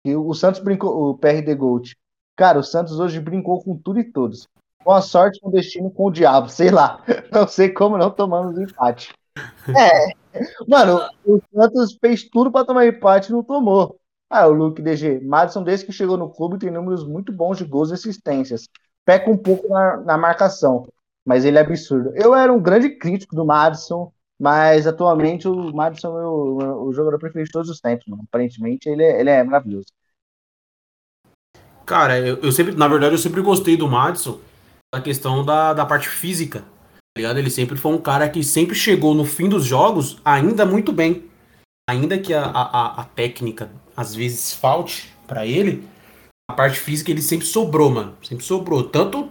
Que 0.03 0.15
o 0.15 0.33
Santos 0.33 0.59
brincou, 0.59 1.11
o 1.11 1.17
PRD 1.19 1.53
Gold. 1.53 1.95
Cara, 2.35 2.57
o 2.57 2.63
Santos 2.63 2.99
hoje 2.99 3.19
brincou 3.19 3.63
com 3.63 3.77
tudo 3.77 3.99
e 3.99 4.11
todos. 4.11 4.47
Com 4.83 4.91
a 4.91 5.01
sorte, 5.01 5.39
com 5.39 5.49
o 5.49 5.51
destino, 5.51 5.91
com 5.91 6.05
o 6.05 6.11
diabo, 6.11 6.49
sei 6.49 6.71
lá. 6.71 7.03
Não 7.31 7.47
sei 7.47 7.69
como 7.69 7.97
não 7.97 8.09
tomamos 8.09 8.57
empate. 8.57 9.13
É, 9.67 10.13
mano, 10.67 10.99
o 11.25 11.41
Santos 11.53 11.97
fez 11.99 12.27
tudo 12.29 12.51
para 12.51 12.65
tomar 12.65 12.85
empate 12.85 13.29
e 13.29 13.31
não 13.31 13.43
tomou. 13.43 13.99
Ah, 14.29 14.47
o 14.47 14.53
Luke 14.53 14.81
DG. 14.81 15.21
Madison, 15.21 15.63
desde 15.63 15.85
que 15.85 15.91
chegou 15.91 16.17
no 16.17 16.29
clube, 16.29 16.59
tem 16.59 16.69
números 16.69 17.05
muito 17.05 17.31
bons 17.31 17.57
de 17.57 17.65
gols 17.65 17.89
e 17.89 17.93
assistências. 17.93 18.69
Peca 19.03 19.29
um 19.29 19.37
pouco 19.37 19.67
na, 19.67 19.97
na 19.97 20.17
marcação, 20.17 20.87
mas 21.25 21.45
ele 21.45 21.57
é 21.57 21.61
absurdo. 21.61 22.11
Eu 22.15 22.35
era 22.35 22.53
um 22.53 22.61
grande 22.61 22.89
crítico 22.91 23.35
do 23.35 23.45
Madison, 23.45 24.11
mas 24.39 24.85
atualmente 24.85 25.47
o 25.47 25.73
Madison 25.73 26.19
é 26.19 26.25
o, 26.25 26.87
o 26.87 26.93
jogador 26.93 27.17
preferido 27.17 27.47
de 27.47 27.51
todos 27.51 27.69
os 27.69 27.79
tempos, 27.79 28.05
mano. 28.07 28.23
Aparentemente 28.27 28.87
ele 28.87 29.03
é, 29.03 29.19
ele 29.19 29.29
é 29.29 29.43
maravilhoso. 29.43 29.87
Cara, 31.85 32.19
eu, 32.19 32.37
eu, 32.37 32.51
sempre, 32.51 32.75
na 32.75 32.87
verdade, 32.87 33.15
eu 33.15 33.17
sempre 33.17 33.41
gostei 33.41 33.75
do 33.75 33.87
Madison 33.87 34.39
a 34.93 35.01
questão 35.01 35.45
da, 35.45 35.73
da 35.73 35.85
parte 35.85 36.09
física. 36.09 36.59
Tá 36.59 37.17
ligado? 37.17 37.37
Ele 37.37 37.49
sempre 37.49 37.77
foi 37.77 37.91
um 37.93 37.97
cara 37.97 38.29
que 38.29 38.43
sempre 38.43 38.75
chegou 38.75 39.13
no 39.13 39.25
fim 39.25 39.47
dos 39.47 39.65
jogos 39.65 40.19
ainda 40.23 40.65
muito 40.65 40.91
bem. 40.91 41.25
Ainda 41.89 42.17
que 42.17 42.33
a, 42.33 42.43
a, 42.43 43.01
a 43.01 43.03
técnica 43.03 43.71
às 43.95 44.15
vezes 44.15 44.53
falte 44.53 45.13
para 45.27 45.45
ele, 45.45 45.87
a 46.49 46.53
parte 46.53 46.79
física 46.79 47.11
ele 47.11 47.21
sempre 47.21 47.45
sobrou, 47.45 47.89
mano. 47.89 48.15
Sempre 48.21 48.45
sobrou. 48.45 48.83
Tanto, 48.83 49.29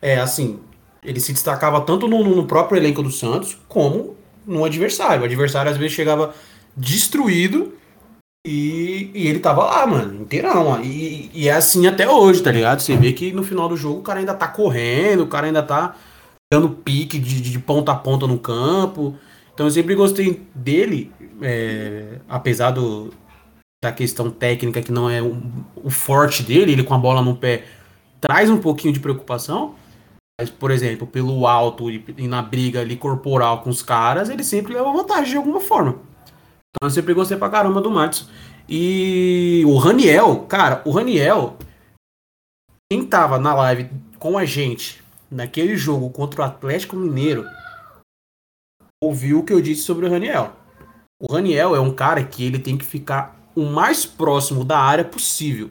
é 0.00 0.18
assim, 0.18 0.60
ele 1.02 1.20
se 1.20 1.32
destacava 1.32 1.80
tanto 1.80 2.08
no, 2.08 2.22
no 2.24 2.46
próprio 2.46 2.78
elenco 2.78 3.02
do 3.02 3.10
Santos, 3.10 3.58
como 3.68 4.16
no 4.46 4.64
adversário. 4.64 5.22
O 5.22 5.24
adversário 5.24 5.70
às 5.70 5.76
vezes 5.76 5.92
chegava 5.92 6.34
destruído 6.76 7.74
e, 8.46 9.10
e 9.14 9.26
ele 9.26 9.38
tava 9.38 9.64
lá, 9.64 9.86
mano, 9.86 10.22
inteirão. 10.22 10.82
E, 10.82 11.30
e, 11.32 11.48
é 11.48 11.52
assim 11.52 11.86
até 11.86 12.08
hoje, 12.08 12.42
tá 12.42 12.52
ligado? 12.52 12.80
Você 12.80 12.94
vê 12.96 13.12
que 13.12 13.32
no 13.32 13.42
final 13.42 13.68
do 13.68 13.76
jogo 13.76 14.00
o 14.00 14.02
cara 14.02 14.20
ainda 14.20 14.34
tá 14.34 14.46
correndo, 14.46 15.22
o 15.22 15.26
cara 15.26 15.46
ainda 15.46 15.62
tá 15.62 15.96
dando 16.52 16.68
pique 16.68 17.18
de, 17.18 17.40
de 17.40 17.58
ponta 17.58 17.92
a 17.92 17.96
ponta 17.96 18.26
no 18.26 18.38
campo. 18.38 19.16
Então 19.54 19.66
eu 19.66 19.70
sempre 19.70 19.94
gostei 19.94 20.42
dele, 20.54 21.10
é, 21.40 22.18
apesar 22.28 22.70
do, 22.72 23.14
da 23.82 23.90
questão 23.90 24.30
técnica 24.30 24.82
que 24.82 24.92
não 24.92 25.08
é 25.08 25.22
o, 25.22 25.90
forte 25.90 26.42
dele, 26.42 26.72
ele 26.72 26.84
com 26.84 26.94
a 26.94 26.98
bola 26.98 27.22
no 27.22 27.36
pé 27.36 27.64
traz 28.20 28.50
um 28.50 28.58
pouquinho 28.58 28.92
de 28.92 29.00
preocupação. 29.00 29.74
Mas, 30.38 30.50
por 30.50 30.70
exemplo, 30.70 31.06
pelo 31.06 31.46
alto 31.46 31.90
e, 31.90 32.04
e 32.18 32.26
na 32.26 32.42
briga 32.42 32.80
ali 32.80 32.96
corporal 32.96 33.62
com 33.62 33.70
os 33.70 33.82
caras, 33.82 34.28
ele 34.28 34.42
sempre 34.42 34.74
leva 34.74 34.92
vantagem 34.92 35.30
de 35.30 35.36
alguma 35.36 35.60
forma. 35.60 35.96
Então 36.76 36.88
eu 36.88 36.90
sempre 36.90 37.14
gostei 37.14 37.36
pra 37.36 37.48
caramba 37.48 37.80
do 37.80 37.90
Matos. 37.90 38.28
E 38.68 39.62
o 39.66 39.76
Raniel, 39.76 40.46
cara, 40.46 40.82
o 40.84 40.90
Raniel, 40.90 41.56
quem 42.90 43.06
tava 43.06 43.38
na 43.38 43.54
live 43.54 43.90
com 44.18 44.36
a 44.36 44.44
gente 44.44 45.02
naquele 45.30 45.76
jogo 45.76 46.10
contra 46.10 46.42
o 46.42 46.44
Atlético 46.44 46.96
Mineiro, 46.96 47.46
ouviu 49.02 49.40
o 49.40 49.44
que 49.44 49.52
eu 49.52 49.60
disse 49.60 49.82
sobre 49.82 50.06
o 50.06 50.10
Raniel. 50.10 50.56
O 51.20 51.32
Raniel 51.32 51.74
é 51.74 51.80
um 51.80 51.94
cara 51.94 52.24
que 52.24 52.44
ele 52.44 52.58
tem 52.58 52.76
que 52.76 52.84
ficar 52.84 53.36
o 53.54 53.64
mais 53.64 54.04
próximo 54.04 54.64
da 54.64 54.78
área 54.78 55.04
possível. 55.04 55.70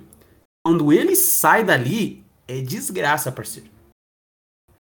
Quando 0.66 0.94
ele 0.94 1.16
sai 1.16 1.64
dali, 1.64 2.24
é 2.48 2.62
desgraça, 2.62 3.32
parceiro. 3.32 3.70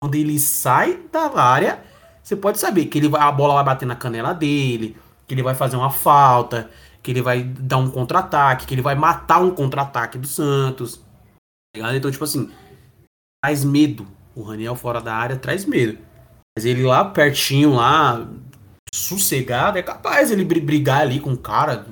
Quando 0.01 0.15
ele 0.15 0.39
sai 0.39 0.97
da 1.11 1.29
área, 1.39 1.83
você 2.23 2.35
pode 2.35 2.59
saber 2.59 2.85
que 2.85 2.97
ele 2.97 3.09
a 3.15 3.31
bola 3.31 3.55
vai 3.55 3.63
bater 3.63 3.85
na 3.85 3.95
canela 3.95 4.33
dele, 4.33 4.95
que 5.27 5.33
ele 5.33 5.43
vai 5.43 5.53
fazer 5.53 5.75
uma 5.75 5.89
falta, 5.89 6.69
que 7.03 7.11
ele 7.11 7.21
vai 7.21 7.43
dar 7.43 7.77
um 7.77 7.91
contra-ataque, 7.91 8.65
que 8.65 8.73
ele 8.73 8.81
vai 8.81 8.95
matar 8.95 9.39
um 9.41 9.51
contra-ataque 9.51 10.17
do 10.17 10.25
Santos. 10.25 11.03
Tá 11.75 11.95
então, 11.95 12.09
tipo 12.09 12.23
assim, 12.23 12.49
traz 13.43 13.63
medo. 13.63 14.07
O 14.33 14.41
Raniel 14.41 14.75
fora 14.75 15.01
da 15.01 15.13
área 15.13 15.35
traz 15.35 15.65
medo. 15.65 15.97
Mas 16.55 16.65
ele 16.65 16.83
lá 16.83 17.05
pertinho, 17.05 17.75
lá, 17.75 18.27
sossegado, 18.93 19.77
é 19.77 19.83
capaz 19.83 20.31
ele 20.31 20.43
brigar 20.43 21.01
ali 21.01 21.19
com 21.19 21.33
o 21.33 21.37
cara, 21.37 21.85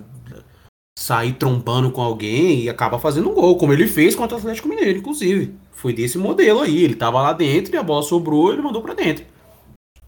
sair 0.98 1.34
trombando 1.34 1.92
com 1.92 2.01
alguém 2.01 2.63
e 2.63 2.70
acaba 2.70 2.98
fazendo 2.98 3.30
um 3.30 3.34
gol, 3.34 3.58
como 3.58 3.74
ele 3.74 3.88
fez 3.88 4.15
contra 4.15 4.38
o 4.38 4.39
Atlético 4.39 4.68
Mineiro, 4.68 5.00
inclusive. 5.00 5.56
Foi 5.72 5.94
desse 5.94 6.18
modelo 6.18 6.62
aí. 6.62 6.84
Ele 6.84 6.96
tava 6.96 7.22
lá 7.22 7.34
dentro 7.34 7.75
e 7.75 7.77
a 7.77 7.84
bola 7.84 8.01
sobrou 8.01 8.51
ele 8.51 8.62
mandou 8.62 8.82
para 8.82 8.94
dentro. 8.94 9.25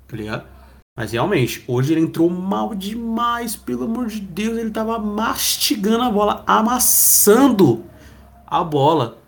Tá 0.08 0.16
ligado? 0.16 0.57
Mas 0.98 1.12
realmente, 1.12 1.64
hoje 1.68 1.94
ele 1.94 2.02
entrou 2.02 2.28
mal 2.28 2.74
demais, 2.74 3.56
pelo 3.56 3.84
amor 3.84 4.08
de 4.08 4.20
Deus. 4.20 4.58
Ele 4.58 4.72
tava 4.72 4.98
mastigando 4.98 6.02
a 6.02 6.10
bola, 6.10 6.44
amassando 6.48 7.86
a 8.48 8.64
bola. 8.64 9.20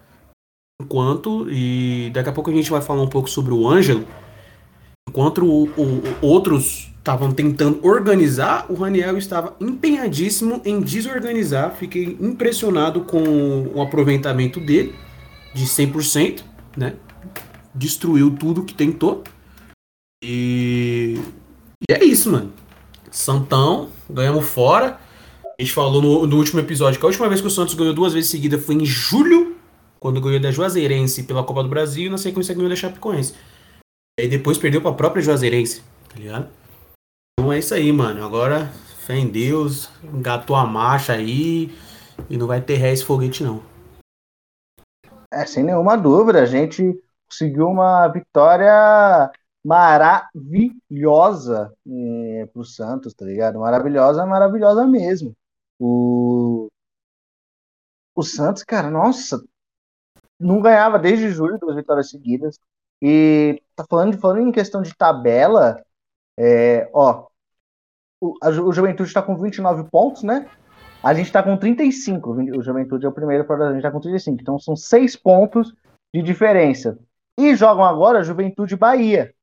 Enquanto, 0.81 1.47
e 1.47 2.09
daqui 2.11 2.27
a 2.29 2.31
pouco 2.31 2.49
a 2.49 2.53
gente 2.53 2.71
vai 2.71 2.81
falar 2.81 3.03
um 3.03 3.07
pouco 3.07 3.29
sobre 3.29 3.53
o 3.53 3.69
Ângelo. 3.69 4.03
Enquanto 5.07 5.45
o, 5.45 5.65
o, 5.65 6.01
outros 6.23 6.91
estavam 6.97 7.31
tentando 7.31 7.85
organizar, 7.85 8.65
o 8.67 8.73
Raniel 8.73 9.15
estava 9.19 9.55
empenhadíssimo 9.61 10.63
em 10.65 10.81
desorganizar. 10.81 11.75
Fiquei 11.75 12.17
impressionado 12.19 13.01
com 13.01 13.67
o 13.75 13.79
aproveitamento 13.79 14.59
dele 14.59 14.95
de 15.53 15.65
100%, 15.65 16.43
né? 16.75 16.95
Destruiu 17.75 18.31
tudo 18.31 18.63
que 18.63 18.73
tentou. 18.73 19.23
E, 20.23 21.19
e 21.88 21.93
é 21.93 22.03
isso, 22.03 22.31
mano. 22.31 22.51
Santão, 23.12 23.89
ganhamos 24.09 24.45
fora. 24.45 25.00
A 25.57 25.62
gente 25.62 25.74
falou 25.74 26.01
no, 26.01 26.27
no, 26.27 26.38
último 26.38 26.59
episódio 26.59 27.00
que 27.00 27.05
a 27.05 27.09
última 27.09 27.27
vez 27.27 27.41
que 27.41 27.48
o 27.48 27.51
Santos 27.51 27.74
ganhou 27.74 27.93
duas 27.93 28.13
vezes 28.13 28.29
seguida 28.29 28.57
foi 28.57 28.75
em 28.75 28.86
julho, 28.86 29.57
quando 30.00 30.21
ganhou 30.21 30.39
da 30.39 30.51
Juazeirense 30.51 31.24
pela 31.24 31.43
Copa 31.43 31.63
do 31.63 31.69
Brasil 31.69 32.07
e 32.07 32.09
na 32.09 32.17
sequência 32.17 32.55
ganhou 32.55 32.69
da 32.69 32.75
Chapecoense. 32.75 33.33
E 34.19 34.27
depois 34.27 34.57
perdeu 34.57 34.81
pra 34.81 34.93
própria 34.93 35.21
Juazeirense, 35.21 35.81
tá 36.09 36.17
ligado? 36.17 36.50
Então 37.39 37.51
é 37.51 37.59
isso 37.59 37.74
aí, 37.74 37.91
mano. 37.91 38.25
Agora, 38.25 38.71
fé 39.05 39.17
em 39.17 39.27
Deus, 39.27 39.89
engatou 40.03 40.55
a 40.55 40.65
marcha 40.65 41.13
aí 41.13 41.74
e 42.29 42.38
não 42.38 42.48
vai 42.48 42.62
ter 42.62 42.75
ré 42.75 42.93
esse 42.93 43.03
foguete, 43.03 43.43
não. 43.43 43.62
É, 45.31 45.45
sem 45.45 45.63
nenhuma 45.63 45.95
dúvida, 45.95 46.41
a 46.41 46.45
gente 46.45 46.83
conseguiu 47.29 47.67
uma 47.67 48.07
vitória 48.07 49.31
maravilhosa 49.63 51.73
é, 51.87 52.45
pro 52.53 52.63
Santos, 52.63 53.13
tá 53.13 53.25
ligado? 53.25 53.59
Maravilhosa, 53.59 54.25
maravilhosa 54.25 54.87
mesmo. 54.87 55.35
O, 55.79 56.67
o 58.15 58.23
Santos, 58.23 58.63
cara, 58.63 58.89
nossa, 58.89 59.41
não 60.39 60.61
ganhava 60.61 60.97
desde 60.97 61.29
julho 61.31 61.59
duas 61.59 61.75
vitórias 61.75 62.09
seguidas. 62.09 62.59
E 63.01 63.61
tá 63.75 63.85
falando, 63.89 64.17
falando 64.17 64.41
em 64.41 64.51
questão 64.51 64.81
de 64.81 64.95
tabela, 64.95 65.81
é, 66.37 66.89
ó, 66.93 67.27
o, 68.19 68.35
a, 68.41 68.49
o 68.49 68.71
Juventude 68.71 69.09
está 69.09 69.21
com 69.21 69.37
29 69.37 69.89
pontos, 69.89 70.23
né? 70.23 70.49
A 71.01 71.13
gente 71.13 71.27
está 71.27 71.41
com 71.41 71.55
35. 71.55 72.31
O 72.57 72.61
Juventude 72.61 73.05
é 73.05 73.09
o 73.09 73.13
primeiro, 73.13 73.51
a 73.51 73.69
gente 73.69 73.77
está 73.77 73.91
com 73.91 74.01
35. 74.01 74.41
Então 74.41 74.59
são 74.59 74.75
seis 74.75 75.15
pontos 75.15 75.73
de 76.13 76.21
diferença. 76.21 76.99
E 77.37 77.55
jogam 77.55 77.85
agora 77.85 78.23
Juventude 78.23 78.75
Bahia. 78.75 79.33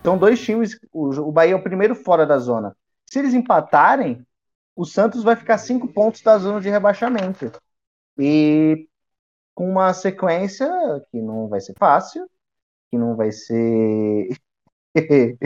Então, 0.00 0.16
dois 0.18 0.40
times. 0.40 0.78
O, 0.92 1.32
Bahia 1.32 1.52
é 1.52 1.56
o 1.56 1.62
primeiro 1.62 1.94
fora 1.94 2.26
da 2.26 2.38
zona. 2.38 2.76
Se 3.06 3.18
eles 3.18 3.34
empatarem, 3.34 4.26
o 4.74 4.84
Santos 4.84 5.22
vai 5.22 5.36
ficar 5.36 5.58
cinco 5.58 5.88
pontos 5.88 6.22
da 6.22 6.38
zona 6.38 6.60
de 6.60 6.68
rebaixamento. 6.68 7.50
E 8.18 8.88
com 9.54 9.70
uma 9.70 9.92
sequência 9.94 10.68
que 11.10 11.20
não 11.20 11.48
vai 11.48 11.60
ser 11.60 11.74
fácil, 11.78 12.28
que 12.90 12.98
não 12.98 13.16
vai 13.16 13.32
ser. 13.32 14.28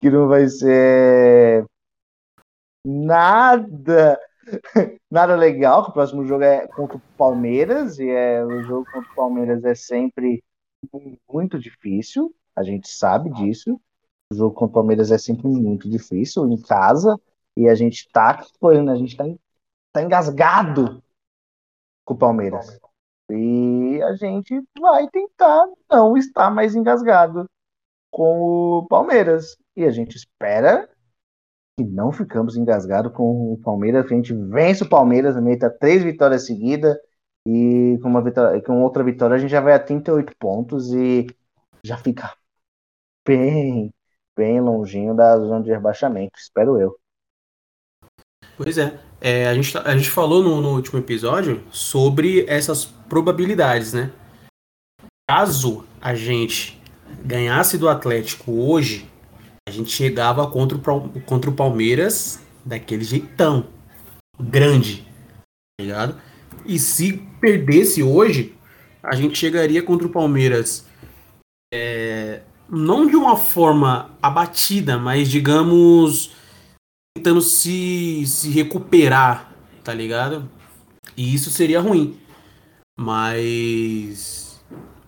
que 0.00 0.10
não 0.10 0.28
vai 0.28 0.48
ser 0.48 1.64
nada 2.84 4.18
nada 5.10 5.34
legal, 5.36 5.84
que 5.84 5.90
o 5.90 5.92
próximo 5.92 6.24
jogo 6.24 6.44
é 6.44 6.66
contra 6.68 6.96
o 6.96 7.02
Palmeiras, 7.16 7.98
e 7.98 8.08
é, 8.08 8.44
o 8.44 8.62
jogo 8.62 8.86
contra 8.92 9.10
o 9.10 9.14
Palmeiras 9.14 9.64
é 9.64 9.74
sempre 9.74 10.42
muito 11.28 11.58
difícil, 11.58 12.34
a 12.56 12.62
gente 12.62 12.88
sabe 12.88 13.30
disso. 13.30 13.80
O 14.32 14.34
jogo 14.34 14.54
contra 14.54 14.70
o 14.70 14.74
Palmeiras 14.74 15.12
é 15.12 15.18
sempre 15.18 15.46
muito 15.46 15.88
difícil 15.88 16.50
em 16.50 16.60
casa, 16.60 17.20
e 17.56 17.68
a 17.68 17.74
gente 17.74 18.08
tá, 18.10 18.40
a 18.40 18.96
gente 18.96 19.16
tá, 19.16 19.24
tá 19.92 20.02
engasgado 20.02 21.02
com 22.04 22.14
o 22.14 22.18
Palmeiras. 22.18 22.80
E 23.30 24.00
a 24.02 24.14
gente 24.14 24.62
vai 24.78 25.08
tentar 25.08 25.66
não 25.90 26.16
estar 26.16 26.50
mais 26.50 26.74
engasgado 26.74 27.46
com 28.10 28.78
o 28.78 28.86
Palmeiras. 28.86 29.56
E 29.76 29.84
a 29.84 29.90
gente 29.90 30.16
espera 30.16 30.88
que 31.78 31.84
não 31.84 32.12
ficamos 32.12 32.56
engasgados 32.56 33.12
com 33.12 33.52
o 33.52 33.58
Palmeiras, 33.58 34.06
que 34.06 34.14
a 34.14 34.16
gente 34.16 34.32
vence 34.32 34.82
o 34.82 34.88
Palmeiras, 34.88 35.40
meta 35.40 35.70
três 35.70 36.02
vitórias 36.02 36.46
seguidas 36.46 36.96
e 37.46 37.98
com 38.02 38.08
uma 38.08 38.22
vitória, 38.22 38.60
com 38.62 38.82
outra 38.82 39.04
vitória 39.04 39.36
a 39.36 39.38
gente 39.38 39.50
já 39.50 39.60
vai 39.60 39.74
a 39.74 39.78
38 39.78 40.32
pontos 40.38 40.92
e 40.92 41.26
já 41.84 41.96
fica 41.96 42.34
bem, 43.26 43.92
bem 44.36 44.60
longinho 44.60 45.14
da 45.14 45.36
zona 45.38 45.62
de 45.62 45.70
rebaixamento, 45.70 46.38
espero 46.38 46.80
eu. 46.80 46.96
Pois 48.56 48.78
é, 48.78 48.98
é 49.20 49.48
a, 49.48 49.54
gente, 49.54 49.72
tá, 49.72 49.82
a 49.82 49.96
gente 49.96 50.08
falou 50.08 50.42
no, 50.42 50.60
no 50.60 50.74
último 50.74 50.98
episódio 50.98 51.62
sobre 51.70 52.46
essas 52.48 52.84
probabilidades, 52.84 53.92
né? 53.92 54.12
Caso 55.28 55.84
a 56.00 56.14
gente 56.14 56.80
ganhasse 57.24 57.76
do 57.76 57.88
Atlético 57.88 58.52
hoje, 58.52 59.10
a 59.68 59.72
gente 59.72 59.90
chegava 59.90 60.48
contra 60.48 60.78
o, 60.78 61.20
contra 61.22 61.50
o 61.50 61.54
Palmeiras 61.54 62.40
daquele 62.64 63.04
jeitão. 63.04 63.66
Grande. 64.40 65.02
Tá 65.78 65.82
ligado? 65.82 66.20
E 66.64 66.78
se 66.78 67.18
perdesse 67.40 68.02
hoje, 68.02 68.56
a 69.02 69.14
gente 69.14 69.36
chegaria 69.36 69.82
contra 69.82 70.06
o 70.06 70.10
Palmeiras 70.10 70.86
é, 71.72 72.42
não 72.68 73.06
de 73.06 73.16
uma 73.16 73.36
forma 73.36 74.10
abatida, 74.20 74.98
mas 74.98 75.28
digamos 75.28 76.32
tentando 77.16 77.40
se, 77.40 78.24
se 78.26 78.50
recuperar, 78.50 79.52
tá 79.82 79.94
ligado? 79.94 80.48
E 81.16 81.34
isso 81.34 81.50
seria 81.50 81.80
ruim. 81.80 82.18
Mas 82.98 84.60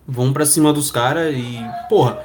vamos 0.07 0.33
para 0.33 0.45
cima 0.45 0.73
dos 0.73 0.89
caras 0.89 1.35
e, 1.35 1.59
porra, 1.87 2.23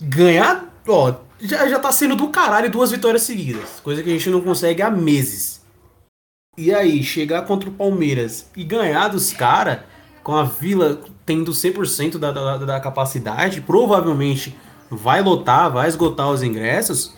ganhar, 0.00 0.72
ó, 0.86 1.14
já, 1.40 1.68
já 1.68 1.78
tá 1.78 1.90
sendo 1.90 2.14
do 2.14 2.28
caralho 2.28 2.70
duas 2.70 2.90
vitórias 2.90 3.22
seguidas. 3.22 3.80
Coisa 3.80 4.02
que 4.02 4.10
a 4.10 4.12
gente 4.12 4.30
não 4.30 4.40
consegue 4.40 4.82
há 4.82 4.90
meses. 4.90 5.60
E 6.56 6.74
aí, 6.74 7.02
chegar 7.02 7.42
contra 7.46 7.68
o 7.68 7.72
Palmeiras 7.72 8.50
e 8.56 8.62
ganhar 8.62 9.08
dos 9.08 9.32
caras, 9.32 9.80
com 10.22 10.34
a 10.34 10.44
Vila 10.44 11.00
tendo 11.24 11.52
100% 11.52 12.18
da, 12.18 12.32
da, 12.32 12.56
da 12.58 12.80
capacidade, 12.80 13.60
provavelmente 13.60 14.56
vai 14.90 15.22
lotar, 15.22 15.70
vai 15.70 15.88
esgotar 15.88 16.30
os 16.30 16.42
ingressos. 16.42 17.14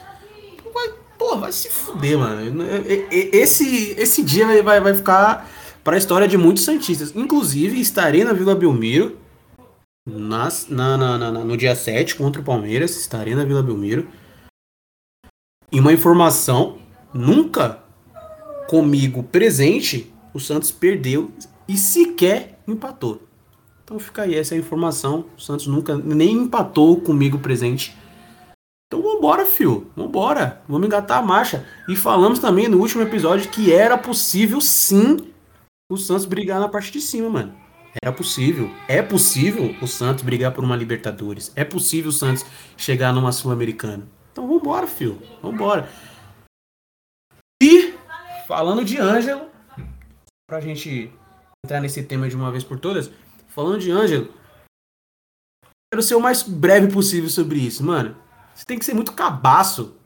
Vai, 0.73 0.91
pô, 1.19 1.37
vai 1.37 1.53
se 1.53 1.71
fuder, 1.71 2.19
mano. 2.19 2.65
Esse, 3.11 3.95
esse 3.99 4.23
dia 4.23 4.63
vai, 4.63 4.81
vai 4.81 4.95
ficar 4.95 5.49
para 5.83 5.97
a 5.97 5.99
história 5.99 6.29
de 6.29 6.37
muitos 6.37 6.65
Santistas. 6.65 7.13
Inclusive, 7.15 7.81
estarei 7.81 8.25
na 8.25 8.33
Vila 8.33 8.55
Belmiro 8.55 9.17
nas, 10.07 10.69
na, 10.69 10.97
na, 10.97 11.19
na, 11.19 11.31
no 11.33 11.57
dia 11.57 11.75
7 11.75 12.17
contra 12.17 12.41
o 12.41 12.45
Palmeiras, 12.45 12.97
estarei 12.97 13.35
na 13.35 13.45
Vila 13.45 13.63
Belmiro. 13.63 14.09
E 15.71 15.81
uma 15.81 15.93
informação: 15.93 16.79
nunca 17.15 17.83
comigo 18.69 19.23
presente, 19.23 20.13
o 20.35 20.41
Santos 20.41 20.71
perdeu 20.71 21.31
e 21.69 21.77
sequer 21.77 22.52
empatou. 22.67 23.23
Então 23.85 23.99
fica 23.99 24.23
aí 24.23 24.35
essa 24.35 24.57
informação. 24.57 25.27
O 25.37 25.41
Santos 25.41 25.67
nunca 25.67 25.97
nem 25.97 26.33
empatou 26.33 27.01
comigo 27.01 27.39
presente. 27.39 27.97
Então 28.87 29.03
vambora, 29.03 29.45
fio. 29.45 29.91
Vambora. 29.97 30.63
Vamos 30.69 30.87
engatar 30.87 31.19
a 31.19 31.23
marcha. 31.23 31.67
E 31.89 31.97
falamos 31.97 32.39
também 32.39 32.69
no 32.69 32.79
último 32.79 33.03
episódio 33.03 33.51
que 33.51 33.73
era 33.73 33.99
possível 33.99 34.61
sim 34.61 35.33
o 35.91 35.97
Santos 35.97 36.25
brigar 36.25 36.61
na 36.61 36.69
parte 36.69 36.91
de 36.91 37.01
cima, 37.01 37.29
mano. 37.29 37.55
Era 38.03 38.13
possível. 38.13 38.71
É 38.89 39.03
possível 39.03 39.75
o 39.83 39.87
Santos 39.87 40.25
brigar 40.25 40.53
por 40.53 40.65
uma 40.65 40.77
Libertadores. 40.77 41.53
É 41.55 41.65
possível 41.65 42.09
o 42.09 42.13
Santos 42.13 42.45
chegar 42.77 43.13
numa 43.13 43.33
Sul-Americana. 43.33 44.09
Então 44.31 44.49
vambora, 44.49 44.87
filho. 44.87 45.19
Vambora. 45.43 45.89
E, 47.63 47.95
falando 48.49 48.85
de 48.85 48.99
Ângelo, 48.99 49.47
pra 50.47 50.61
gente 50.61 51.13
entrar 51.65 51.81
nesse 51.81 52.03
tema 52.03 52.29
de 52.29 52.35
uma 52.35 52.51
vez 52.51 52.65
por 52.65 52.81
todas, 52.81 53.09
falando 53.47 53.79
de 53.79 53.91
Ângelo, 53.91 54.35
quero 55.93 56.03
ser 56.03 56.17
o 56.17 56.21
mais 56.21 56.43
breve 56.43 56.93
possível 56.93 57.31
sobre 57.31 57.61
isso, 57.61 57.85
mano. 57.85 58.17
Você 58.53 58.65
tem 58.65 58.79
que 58.79 58.85
ser 58.85 58.95
muito 58.95 59.13
cabaço 59.13 59.97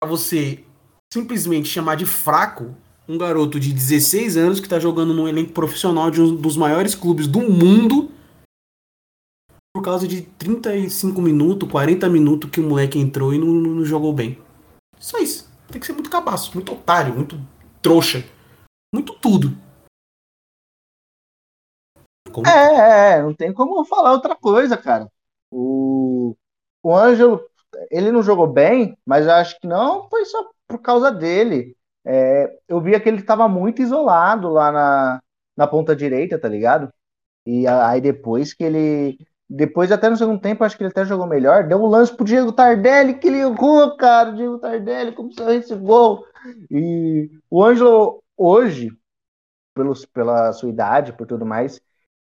pra 0.00 0.08
você 0.08 0.64
simplesmente 1.12 1.68
chamar 1.68 1.96
de 1.96 2.06
fraco 2.06 2.74
um 3.06 3.18
garoto 3.18 3.60
de 3.60 3.70
16 3.70 4.38
anos 4.38 4.60
que 4.60 4.66
está 4.66 4.80
jogando 4.80 5.12
no 5.12 5.28
elenco 5.28 5.52
profissional 5.52 6.10
de 6.10 6.22
um 6.22 6.34
dos 6.34 6.56
maiores 6.56 6.94
clubes 6.94 7.26
do 7.26 7.40
mundo 7.40 8.10
por 9.76 9.82
causa 9.82 10.08
de 10.08 10.22
35 10.22 11.20
minutos, 11.20 11.68
40 11.68 12.08
minutos 12.08 12.48
que 12.48 12.60
o 12.60 12.66
moleque 12.66 12.98
entrou 12.98 13.34
e 13.34 13.38
não, 13.38 13.48
não 13.48 13.84
jogou 13.84 14.12
bem. 14.14 14.38
Só 14.98 15.18
isso. 15.18 15.50
tem 15.68 15.78
que 15.78 15.86
ser 15.86 15.92
muito 15.92 16.08
cabaço, 16.08 16.52
muito 16.54 16.72
otário, 16.72 17.14
muito 17.14 17.38
trouxa, 17.82 18.24
muito 18.94 19.12
tudo. 19.14 19.63
Como... 22.34 22.48
É, 22.48 23.12
é, 23.18 23.22
não 23.22 23.32
tem 23.32 23.52
como 23.52 23.84
falar 23.84 24.10
outra 24.10 24.34
coisa, 24.34 24.76
cara. 24.76 25.08
O, 25.52 26.34
o 26.82 26.92
Ângelo, 26.92 27.40
ele 27.92 28.10
não 28.10 28.24
jogou 28.24 28.48
bem, 28.48 28.98
mas 29.06 29.24
eu 29.24 29.32
acho 29.32 29.60
que 29.60 29.68
não 29.68 30.08
foi 30.08 30.24
só 30.24 30.44
por 30.66 30.80
causa 30.80 31.12
dele. 31.12 31.76
É, 32.04 32.52
eu 32.66 32.80
via 32.80 32.98
que 32.98 33.08
ele 33.08 33.20
estava 33.20 33.48
muito 33.48 33.80
isolado 33.80 34.50
lá 34.50 34.72
na, 34.72 35.22
na 35.56 35.66
ponta 35.68 35.94
direita, 35.94 36.36
tá 36.36 36.48
ligado? 36.48 36.92
E 37.46 37.68
aí 37.68 38.00
depois 38.00 38.52
que 38.52 38.64
ele. 38.64 39.16
Depois, 39.48 39.92
até 39.92 40.10
no 40.10 40.16
segundo 40.16 40.40
tempo, 40.40 40.64
acho 40.64 40.76
que 40.76 40.82
ele 40.82 40.90
até 40.90 41.04
jogou 41.04 41.28
melhor. 41.28 41.68
Deu 41.68 41.78
um 41.78 41.86
lance 41.86 42.12
pro 42.16 42.24
Diego 42.24 42.50
Tardelli, 42.50 43.14
que 43.14 43.28
errou, 43.28 43.96
cara. 43.96 44.32
Diego 44.32 44.58
Tardelli, 44.58 45.12
como 45.12 45.32
saiu 45.32 45.60
esse 45.60 45.74
gol. 45.76 46.26
E 46.68 47.30
o 47.48 47.62
Ângelo, 47.62 48.24
hoje, 48.36 48.90
pelos, 49.74 50.04
pela 50.06 50.52
sua 50.52 50.68
idade, 50.68 51.12
por 51.12 51.26
tudo 51.28 51.46
mais, 51.46 51.80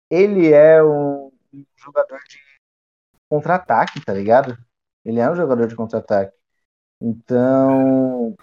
ele 0.09 0.51
é 0.51 0.83
um 0.83 1.31
jogador 1.77 2.19
de 2.27 2.39
contra-ataque, 3.29 4.03
tá 4.03 4.13
ligado? 4.13 4.57
Ele 5.05 5.19
é 5.19 5.29
um 5.29 5.35
jogador 5.35 5.67
de 5.67 5.75
contra-ataque. 5.75 6.35
Então. 7.01 8.35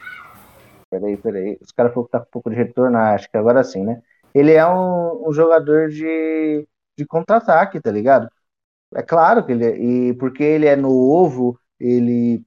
Peraí, 0.90 1.16
peraí. 1.16 1.58
Os 1.60 1.72
caras 1.72 1.92
falaram 1.92 2.06
que 2.06 2.12
tá 2.12 2.20
com 2.20 2.26
um 2.26 2.30
pouco 2.30 2.50
de 2.50 2.56
retorno, 2.56 2.96
ah, 2.96 3.14
acho 3.14 3.30
que 3.30 3.36
agora 3.36 3.62
sim, 3.64 3.84
né? 3.84 4.02
Ele 4.34 4.52
é 4.52 4.66
um, 4.66 5.28
um 5.28 5.32
jogador 5.32 5.88
de, 5.88 6.66
de 6.96 7.06
contra-ataque, 7.06 7.80
tá 7.80 7.90
ligado? 7.90 8.28
É 8.94 9.02
claro 9.02 9.44
que 9.44 9.52
ele 9.52 9.64
é, 9.64 9.76
e 9.76 10.14
porque 10.14 10.42
ele 10.42 10.66
é 10.66 10.76
novo, 10.76 11.58
ele 11.80 12.44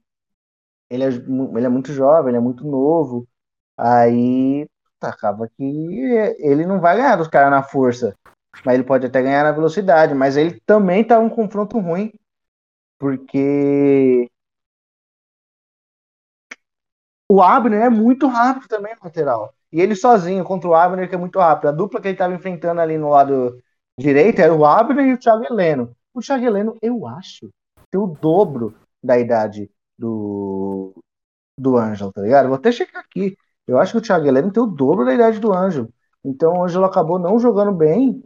ele 0.90 1.04
é, 1.04 1.08
ele 1.08 1.66
é 1.66 1.68
muito 1.68 1.92
jovem, 1.92 2.30
ele 2.30 2.38
é 2.38 2.40
muito 2.40 2.64
novo, 2.66 3.28
aí 3.76 4.66
acaba 5.00 5.48
que 5.48 5.62
ele 6.38 6.66
não 6.66 6.80
vai 6.80 6.96
ganhar 6.96 7.16
dos 7.16 7.28
caras 7.28 7.50
na 7.50 7.62
força, 7.62 8.16
mas 8.64 8.74
ele 8.74 8.84
pode 8.84 9.06
até 9.06 9.22
ganhar 9.22 9.44
na 9.44 9.52
velocidade, 9.52 10.14
mas 10.14 10.36
ele 10.36 10.60
também 10.66 11.04
tá 11.04 11.18
um 11.18 11.30
confronto 11.30 11.78
ruim, 11.78 12.12
porque 12.98 14.28
o 17.28 17.42
Abner 17.42 17.82
é 17.82 17.88
muito 17.88 18.26
rápido 18.26 18.68
também 18.68 18.94
no 18.94 19.04
lateral. 19.04 19.54
E 19.72 19.80
ele 19.80 19.94
sozinho 19.94 20.44
contra 20.44 20.68
o 20.68 20.74
Abner, 20.74 21.08
que 21.08 21.14
é 21.14 21.18
muito 21.18 21.38
rápido. 21.38 21.68
A 21.68 21.72
dupla 21.72 22.00
que 22.00 22.08
ele 22.08 22.14
estava 22.14 22.34
enfrentando 22.34 22.80
ali 22.80 22.98
no 22.98 23.10
lado 23.10 23.56
direito 23.98 24.40
era 24.40 24.54
o 24.54 24.64
Abner 24.64 25.06
e 25.06 25.14
o 25.14 25.18
Thiago 25.18 25.44
Heleno. 25.44 25.96
O 26.12 26.20
Thiago 26.20 26.44
Heleno, 26.44 26.76
eu 26.82 27.06
acho, 27.06 27.48
tem 27.90 28.00
o 28.00 28.08
dobro 28.08 28.74
da 29.02 29.18
idade 29.18 29.70
do, 29.96 30.92
do 31.56 31.76
Ângelo, 31.76 32.12
tá 32.12 32.20
ligado? 32.22 32.48
Vou 32.48 32.56
até 32.56 32.72
checar 32.72 33.02
aqui. 33.02 33.36
Eu 33.66 33.78
acho 33.78 33.92
que 33.92 33.98
o 33.98 34.02
Thiago 34.02 34.26
Heleno 34.26 34.52
tem 34.52 34.62
o 34.62 34.66
dobro 34.66 35.04
da 35.04 35.14
idade 35.14 35.38
do 35.38 35.52
Ângelo. 35.52 35.88
Então 36.24 36.54
o 36.54 36.64
Ângelo 36.64 36.84
acabou 36.84 37.18
não 37.18 37.38
jogando 37.38 37.72
bem 37.72 38.22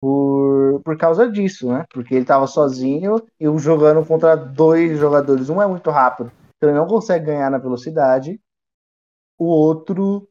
por, 0.00 0.80
por 0.84 0.96
causa 0.98 1.30
disso, 1.30 1.68
né? 1.72 1.84
Porque 1.92 2.14
ele 2.14 2.22
estava 2.22 2.46
sozinho 2.46 3.22
e 3.40 3.46
jogando 3.58 4.04
contra 4.06 4.36
dois 4.36 4.98
jogadores. 4.98 5.48
Um 5.50 5.62
é 5.62 5.66
muito 5.66 5.90
rápido, 5.90 6.30
então 6.56 6.70
ele 6.70 6.78
não 6.78 6.86
consegue 6.86 7.26
ganhar 7.26 7.50
na 7.50 7.58
velocidade. 7.58 8.40
O 9.38 9.46
outro 9.46 10.28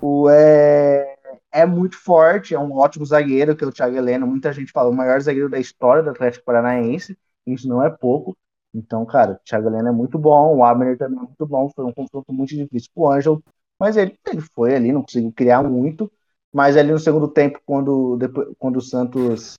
o 0.00 0.28
é, 0.28 1.16
é 1.52 1.66
muito 1.66 1.96
forte, 1.96 2.54
é 2.54 2.58
um 2.58 2.72
ótimo 2.72 3.04
zagueiro, 3.04 3.56
que 3.56 3.64
é 3.64 3.66
o 3.66 3.72
Thiago 3.72 3.96
Heleno. 3.96 4.26
Muita 4.26 4.52
gente 4.52 4.72
fala 4.72 4.90
o 4.90 4.94
maior 4.94 5.20
zagueiro 5.20 5.48
da 5.48 5.58
história 5.58 6.02
do 6.02 6.10
Atlético 6.10 6.44
Paranaense. 6.44 7.16
Isso 7.46 7.68
não 7.68 7.82
é 7.84 7.90
pouco. 7.90 8.36
Então, 8.74 9.04
cara, 9.06 9.32
o 9.32 9.38
Thiago 9.44 9.68
Heleno 9.68 9.88
é 9.88 9.92
muito 9.92 10.18
bom, 10.18 10.56
o 10.56 10.64
Abner 10.64 10.98
também 10.98 11.18
é 11.18 11.22
muito 11.22 11.46
bom. 11.46 11.70
Foi 11.74 11.84
um 11.84 11.92
confronto 11.92 12.32
muito 12.32 12.54
difícil 12.54 12.90
com 12.94 13.02
o 13.02 13.10
Ângelo, 13.10 13.42
mas 13.80 13.96
ele, 13.96 14.18
ele 14.26 14.40
foi 14.40 14.74
ali, 14.74 14.92
não 14.92 15.02
conseguiu 15.02 15.32
criar 15.32 15.62
muito. 15.62 16.10
Mas 16.56 16.74
ali 16.74 16.90
no 16.90 16.98
segundo 16.98 17.28
tempo, 17.28 17.60
quando, 17.66 18.16
depois, 18.16 18.48
quando 18.58 18.78
o 18.78 18.80
Santos 18.80 19.56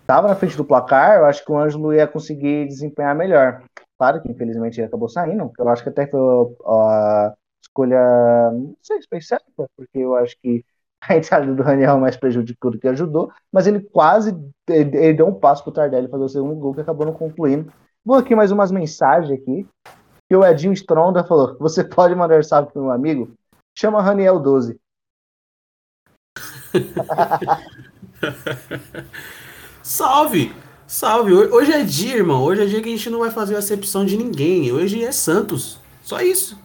estava 0.00 0.26
na 0.26 0.34
frente 0.34 0.56
do 0.56 0.64
placar, 0.64 1.18
eu 1.18 1.26
acho 1.26 1.44
que 1.44 1.52
o 1.52 1.58
Ângelo 1.58 1.92
ia 1.92 2.08
conseguir 2.08 2.66
desempenhar 2.66 3.14
melhor. 3.14 3.62
Claro 3.98 4.22
que 4.22 4.32
infelizmente 4.32 4.80
ele 4.80 4.86
acabou 4.86 5.10
saindo, 5.10 5.52
eu 5.58 5.68
acho 5.68 5.82
que 5.82 5.90
até 5.90 6.06
foi 6.06 6.20
a 6.64 7.34
escolha, 7.62 8.00
não 8.52 8.74
sei 8.80 9.02
se 9.02 9.08
foi 9.10 9.20
certa, 9.20 9.44
porque 9.76 9.98
eu 9.98 10.16
acho 10.16 10.34
que 10.42 10.64
a 11.06 11.18
entrada 11.18 11.44
do 11.44 11.62
Daniel 11.62 12.00
mais 12.00 12.16
prejudicou 12.16 12.70
do 12.70 12.78
que 12.78 12.88
ajudou, 12.88 13.30
mas 13.52 13.66
ele 13.66 13.80
quase 13.80 14.34
ele, 14.66 15.12
deu 15.12 15.28
um 15.28 15.38
passo 15.38 15.62
pro 15.64 15.70
Tardelli 15.70 16.08
fazer 16.08 16.24
o 16.24 16.28
segundo 16.30 16.54
gol 16.54 16.72
que 16.72 16.80
acabou 16.80 17.04
não 17.04 17.12
concluindo. 17.12 17.70
Vou 18.02 18.16
aqui 18.16 18.34
mais 18.34 18.50
umas 18.50 18.72
mensagens 18.72 19.38
aqui. 19.38 19.68
Que 20.30 20.34
o 20.34 20.42
Edinho 20.42 20.72
Stronda 20.72 21.22
falou: 21.22 21.58
Você 21.58 21.84
pode 21.84 22.14
mandar 22.14 22.42
salve 22.42 22.72
pro 22.72 22.80
meu 22.80 22.90
amigo? 22.90 23.34
Chama 23.76 24.00
Raniel 24.00 24.40
12. 24.40 24.80
salve! 29.82 30.52
Salve! 30.86 31.32
Hoje 31.32 31.72
é 31.72 31.82
dia, 31.84 32.16
irmão. 32.16 32.42
Hoje 32.42 32.62
é 32.62 32.66
dia 32.66 32.82
que 32.82 32.88
a 32.88 32.92
gente 32.92 33.10
não 33.10 33.20
vai 33.20 33.30
fazer 33.30 33.56
acepção 33.56 34.04
de 34.04 34.16
ninguém. 34.16 34.72
Hoje 34.72 35.04
é 35.04 35.12
Santos. 35.12 35.80
Só 36.02 36.20
isso. 36.20 36.58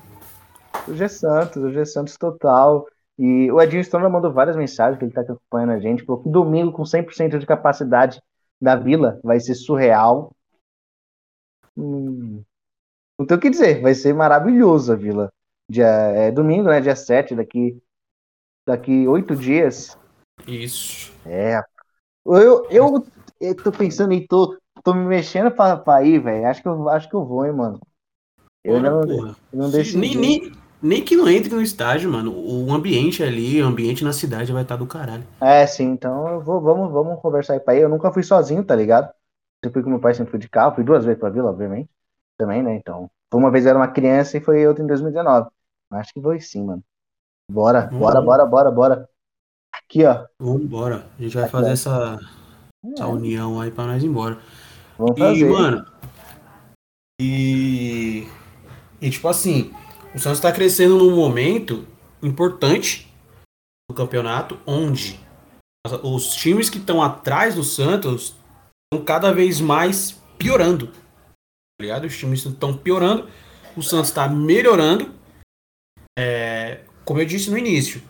Hoje 0.88 1.04
é 1.04 1.08
Santos, 1.08 1.64
hoje 1.64 1.80
é 1.80 1.86
Santos 1.86 2.18
total. 2.18 2.88
E 3.18 3.52
o 3.52 3.62
Edinho 3.62 3.82
Stronda 3.82 4.10
mandou 4.10 4.32
várias 4.32 4.56
mensagens 4.56 4.98
que 4.98 5.06
ele 5.06 5.12
tá 5.12 5.22
acompanhando 5.22 5.72
a 5.72 5.80
gente. 5.80 6.04
Falou 6.04 6.24
que 6.24 6.30
domingo, 6.30 6.72
com 6.72 6.84
100% 6.84 7.38
de 7.38 7.46
capacidade 7.46 8.22
da 8.62 8.76
Vila, 8.76 9.20
vai 9.24 9.40
ser 9.40 9.56
surreal. 9.56 10.32
Hum, 11.78 12.44
não 13.18 13.26
tem 13.26 13.38
o 13.38 13.40
que 13.40 13.50
dizer, 13.50 13.82
vai 13.82 13.94
ser 13.94 14.14
maravilhoso 14.14 14.94
a 14.94 14.96
Vila. 14.96 15.30
Dia, 15.70 15.86
é 15.86 16.32
domingo, 16.32 16.70
né? 16.70 16.82
Dia 16.82 16.96
7, 16.96 17.36
daqui 17.36 17.82
daqui 18.70 19.08
oito 19.08 19.36
dias. 19.36 19.98
Isso. 20.48 21.12
É. 21.26 21.62
Eu, 22.26 22.66
eu, 22.70 23.08
eu 23.40 23.56
tô 23.56 23.72
pensando 23.72 24.14
em 24.14 24.26
tô, 24.26 24.58
tô 24.84 24.94
me 24.94 25.06
mexendo 25.06 25.52
pra, 25.52 25.78
pra 25.78 26.04
ir, 26.04 26.20
velho. 26.20 26.48
Acho 26.48 26.62
que 26.62 26.68
eu 26.68 26.90
acho 26.90 27.10
que 27.10 27.16
eu 27.16 27.26
vou, 27.26 27.46
hein, 27.46 27.54
mano. 27.54 27.80
Eu 28.64 28.82
não, 28.82 29.02
porra. 29.02 29.36
não 29.54 29.70
deixo. 29.70 29.98
Nem, 29.98 30.16
nem, 30.16 30.52
nem 30.82 31.04
que 31.04 31.16
não 31.16 31.30
entre 31.30 31.54
no 31.54 31.62
estádio, 31.62 32.12
mano. 32.12 32.34
O 32.34 32.72
ambiente 32.74 33.24
ali, 33.24 33.62
o 33.62 33.66
ambiente 33.66 34.04
na 34.04 34.14
cidade 34.14 34.52
vai 34.52 34.64
estar 34.64 34.76
tá 34.76 34.80
do 34.80 34.88
caralho. 34.88 35.24
É, 35.42 35.66
sim, 35.66 35.86
então 35.86 36.42
vou, 36.42 36.62
vamos, 36.62 36.92
vamos 36.92 37.22
conversar 37.22 37.54
aí 37.54 37.60
pra 37.60 37.76
ir. 37.76 37.82
Eu 37.82 37.90
nunca 37.90 38.12
fui 38.12 38.24
sozinho, 38.24 38.64
tá 38.64 38.76
ligado? 38.76 39.12
Eu 39.64 39.72
fui 39.72 39.84
com 39.84 39.90
meu 39.90 40.00
pai, 40.00 40.14
sempre 40.14 40.32
fui 40.32 40.40
de 40.40 40.50
carro, 40.50 40.76
fui 40.76 40.84
duas 40.84 41.04
vezes 41.04 41.20
pra 41.20 41.30
vila, 41.30 41.50
obviamente. 41.50 41.90
Também, 42.38 42.64
né? 42.64 42.76
Então, 42.76 43.10
uma 43.34 43.52
vez 43.52 43.66
era 43.66 43.78
uma 43.78 43.88
criança 43.88 44.38
e 44.38 44.42
foi 44.42 44.66
outra 44.66 44.84
em 44.84 44.88
2019. 44.88 45.50
Acho 45.92 46.14
que 46.14 46.22
foi 46.22 46.40
sim, 46.40 46.64
mano. 46.64 46.84
Bora, 47.52 47.90
uhum. 47.92 48.00
bora, 48.00 48.22
bora, 48.22 48.46
bora, 48.46 48.72
bora. 48.72 49.10
Aqui, 49.90 50.06
ó. 50.06 50.28
Vamos 50.38 50.62
embora. 50.62 51.10
A 51.18 51.22
gente 51.22 51.34
vai 51.34 51.46
Aqui, 51.46 51.52
fazer 51.52 51.72
essa, 51.72 52.20
essa 52.94 53.04
é. 53.04 53.08
união 53.08 53.60
aí 53.60 53.72
pra 53.72 53.88
nós 53.88 54.04
ir 54.04 54.06
embora. 54.06 54.40
Vamos 54.96 55.18
e, 55.18 55.20
fazer. 55.20 55.50
mano. 55.50 55.86
E. 57.20 58.28
E 59.02 59.10
tipo 59.10 59.28
assim, 59.28 59.74
o 60.14 60.20
Santos 60.20 60.40
tá 60.40 60.52
crescendo 60.52 60.96
num 60.96 61.16
momento 61.16 61.88
importante 62.22 63.12
no 63.90 63.96
campeonato, 63.96 64.60
onde 64.68 65.20
os 66.04 66.36
times 66.36 66.70
que 66.70 66.78
estão 66.78 67.02
atrás 67.02 67.56
do 67.56 67.64
Santos 67.64 68.36
estão 68.94 69.04
cada 69.04 69.34
vez 69.34 69.60
mais 69.60 70.22
piorando. 70.38 70.88
Tá 70.88 71.82
ligado? 71.82 72.06
Os 72.06 72.16
times 72.16 72.46
estão 72.46 72.78
piorando, 72.78 73.28
o 73.76 73.82
Santos 73.82 74.10
está 74.10 74.28
melhorando. 74.28 75.16
É, 76.18 76.84
como 77.04 77.20
eu 77.22 77.26
disse 77.26 77.50
no 77.50 77.58
início, 77.58 78.04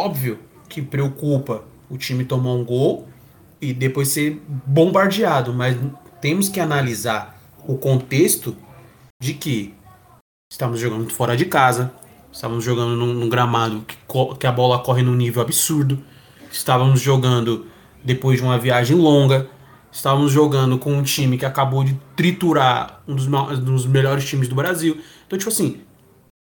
óbvio 0.00 0.51
que 0.72 0.82
preocupa 0.82 1.64
o 1.90 1.96
time 1.96 2.24
tomar 2.24 2.52
um 2.52 2.64
gol 2.64 3.08
e 3.60 3.72
depois 3.72 4.08
ser 4.08 4.42
bombardeado, 4.48 5.52
mas 5.52 5.76
temos 6.20 6.48
que 6.48 6.58
analisar 6.58 7.40
o 7.66 7.76
contexto 7.76 8.56
de 9.20 9.34
que 9.34 9.74
estamos 10.50 10.80
jogando 10.80 11.10
fora 11.10 11.36
de 11.36 11.44
casa, 11.44 11.92
estávamos 12.32 12.64
jogando 12.64 12.96
num, 12.96 13.12
num 13.12 13.28
gramado 13.28 13.82
que, 13.82 13.96
que 14.38 14.46
a 14.46 14.52
bola 14.52 14.78
corre 14.82 15.02
num 15.02 15.14
nível 15.14 15.42
absurdo, 15.42 16.02
estávamos 16.50 17.00
jogando 17.00 17.66
depois 18.02 18.38
de 18.38 18.44
uma 18.44 18.58
viagem 18.58 18.96
longa, 18.96 19.48
Estávamos 19.92 20.32
jogando 20.32 20.78
com 20.78 20.94
um 20.94 21.02
time 21.02 21.36
que 21.36 21.44
acabou 21.44 21.84
de 21.84 22.00
triturar 22.16 23.02
um 23.06 23.14
dos, 23.14 23.26
um 23.26 23.60
dos 23.62 23.84
melhores 23.84 24.24
times 24.24 24.48
do 24.48 24.54
Brasil. 24.54 24.98
Então, 25.26 25.38
tipo 25.38 25.50
assim, 25.50 25.82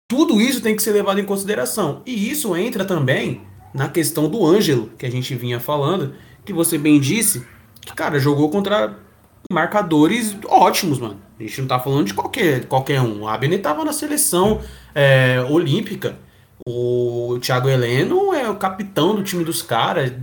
tudo 0.09 0.39
isso 0.39 0.61
tem 0.61 0.73
que 0.73 0.81
ser 0.81 0.93
levado 0.93 1.19
em 1.19 1.25
consideração. 1.25 2.01
E 2.05 2.31
isso 2.31 2.55
entra 2.55 2.85
também 2.85 3.41
na 3.75 3.89
questão 3.89 4.29
do 4.29 4.45
Ângelo, 4.45 4.89
que 4.97 5.05
a 5.05 5.11
gente 5.11 5.35
vinha 5.35 5.59
falando, 5.59 6.13
que 6.43 6.53
você 6.53 6.77
bem 6.77 6.99
disse, 6.99 7.45
que, 7.81 7.93
cara, 7.93 8.17
jogou 8.17 8.49
contra 8.49 8.97
marcadores 9.51 10.35
ótimos, 10.47 10.97
mano. 10.97 11.17
A 11.39 11.43
gente 11.43 11.61
não 11.61 11.67
tá 11.67 11.79
falando 11.79 12.07
de 12.07 12.13
qualquer, 12.13 12.65
qualquer 12.65 13.01
um. 13.01 13.21
O 13.21 13.27
Abner 13.27 13.61
tava 13.61 13.83
na 13.83 13.93
seleção 13.93 14.61
é, 14.95 15.45
olímpica. 15.49 16.17
O 16.67 17.37
Thiago 17.41 17.69
Heleno 17.69 18.33
é 18.33 18.49
o 18.49 18.55
capitão 18.55 19.13
do 19.13 19.21
time 19.21 19.43
dos 19.43 19.61
caras 19.61 20.13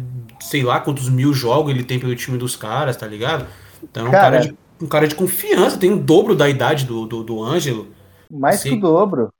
sei 0.42 0.62
lá 0.62 0.80
quantos 0.80 1.08
mil 1.08 1.32
jogos 1.32 1.70
ele 1.70 1.84
tem 1.84 1.98
pelo 1.98 2.14
time 2.16 2.36
dos 2.36 2.56
caras, 2.56 2.96
tá 2.96 3.06
ligado? 3.06 3.46
Então 3.82 4.06
é 4.06 4.08
um 4.08 4.12
cara, 4.12 4.30
cara 4.30 4.40
de, 4.40 4.58
um 4.80 4.86
cara 4.86 5.08
de 5.08 5.14
confiança, 5.14 5.78
tem 5.78 5.92
o 5.92 5.98
dobro 5.98 6.34
da 6.34 6.48
idade 6.48 6.84
do, 6.84 7.06
do, 7.06 7.22
do 7.22 7.42
Ângelo. 7.42 7.86
Mais 8.30 8.62
que 8.62 8.74
o 8.74 8.80
dobro. 8.80 9.32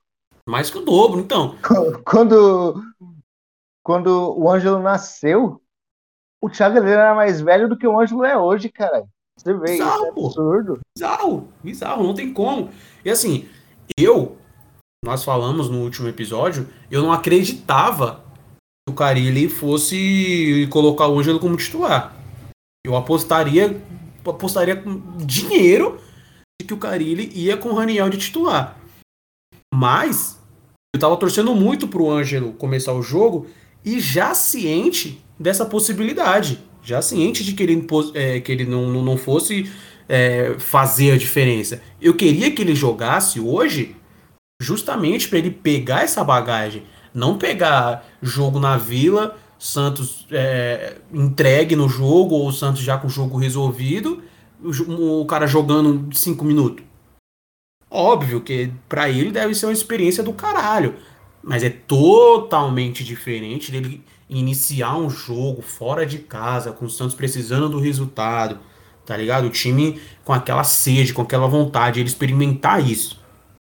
Mais 0.47 0.69
que 0.69 0.77
o 0.77 0.81
dobro, 0.81 1.19
então. 1.19 1.55
Quando, 2.05 2.81
quando 3.83 4.33
o 4.37 4.49
Ângelo 4.49 4.79
nasceu, 4.79 5.61
o 6.41 6.49
Thiago 6.49 6.77
Heleno 6.77 6.93
era 6.93 7.13
mais 7.13 7.41
velho 7.41 7.67
do 7.67 7.77
que 7.77 7.85
o 7.85 7.99
Ângelo 7.99 8.23
é 8.23 8.37
hoje, 8.37 8.69
cara. 8.69 9.05
Você 9.37 9.53
vê 9.53 9.71
bizarro, 9.71 9.95
isso, 9.95 10.05
é 10.05 10.09
absurdo. 10.09 10.79
Bizarro, 10.97 11.49
bizarro, 11.63 12.03
não 12.03 12.13
tem 12.13 12.33
como. 12.33 12.69
E 13.03 13.09
assim, 13.09 13.47
eu, 13.97 14.37
nós 15.03 15.23
falamos 15.23 15.69
no 15.69 15.81
último 15.81 16.07
episódio, 16.07 16.67
eu 16.89 17.01
não 17.01 17.11
acreditava 17.11 18.23
que 18.85 18.93
o 18.93 18.95
Carilli 18.95 19.49
fosse 19.49 20.67
colocar 20.71 21.07
o 21.07 21.19
Ângelo 21.19 21.39
como 21.39 21.57
titular. 21.57 22.15
Eu 22.85 22.95
apostaria, 22.95 23.81
apostaria 24.25 24.75
com 24.75 25.17
dinheiro 25.17 25.99
de 26.61 26.67
que 26.67 26.73
o 26.73 26.79
Carilli 26.79 27.31
ia 27.33 27.57
com 27.57 27.69
o 27.69 27.73
Raniel 27.75 28.09
de 28.09 28.17
titular. 28.17 28.77
Mas 29.73 30.39
eu 30.95 30.99
tava 30.99 31.17
torcendo 31.17 31.55
muito 31.55 31.87
pro 31.87 32.09
Ângelo 32.09 32.53
começar 32.53 32.93
o 32.93 33.01
jogo 33.01 33.47
e 33.83 33.99
já 33.99 34.33
ciente 34.33 35.21
dessa 35.39 35.65
possibilidade. 35.65 36.59
Já 36.81 37.01
ciente 37.01 37.43
de 37.43 37.53
que 37.53 37.63
ele, 37.63 37.87
é, 38.13 38.39
que 38.39 38.51
ele 38.51 38.65
não, 38.65 39.01
não 39.01 39.17
fosse 39.17 39.71
é, 40.07 40.55
fazer 40.59 41.11
a 41.11 41.17
diferença. 41.17 41.81
Eu 42.01 42.13
queria 42.13 42.51
que 42.51 42.61
ele 42.61 42.75
jogasse 42.75 43.39
hoje 43.39 43.95
justamente 44.61 45.27
para 45.27 45.39
ele 45.39 45.51
pegar 45.51 46.03
essa 46.03 46.23
bagagem. 46.23 46.83
Não 47.13 47.37
pegar 47.37 48.05
jogo 48.21 48.59
na 48.59 48.77
vila, 48.77 49.37
Santos 49.59 50.25
é, 50.31 50.97
entregue 51.13 51.75
no 51.75 51.87
jogo, 51.87 52.35
ou 52.35 52.51
Santos 52.51 52.81
já 52.81 52.97
com 52.97 53.07
o 53.07 53.09
jogo 53.09 53.37
resolvido, 53.37 54.23
o, 54.61 55.21
o 55.21 55.25
cara 55.25 55.47
jogando 55.47 56.13
cinco 56.13 56.43
minutos. 56.43 56.83
Óbvio 57.89 58.41
que 58.41 58.71
para 58.89 59.09
ele 59.09 59.31
deve 59.31 59.53
ser 59.53 59.67
uma 59.67 59.73
experiência 59.73 60.23
do 60.23 60.33
caralho. 60.33 60.95
Mas 61.43 61.63
é 61.63 61.69
totalmente 61.69 63.03
diferente 63.03 63.71
dele 63.71 64.03
iniciar 64.29 64.95
um 64.95 65.09
jogo 65.09 65.61
fora 65.61 66.05
de 66.05 66.19
casa, 66.19 66.71
com 66.71 66.85
o 66.85 66.89
Santos 66.89 67.15
precisando 67.15 67.67
do 67.69 67.79
resultado, 67.79 68.59
tá 69.05 69.15
ligado? 69.17 69.47
O 69.47 69.49
time 69.49 69.99
com 70.23 70.33
aquela 70.33 70.63
sede, 70.63 71.13
com 71.13 71.21
aquela 71.21 71.47
vontade, 71.47 71.99
ele 71.99 72.07
experimentar 72.07 72.85
isso. 72.85 73.19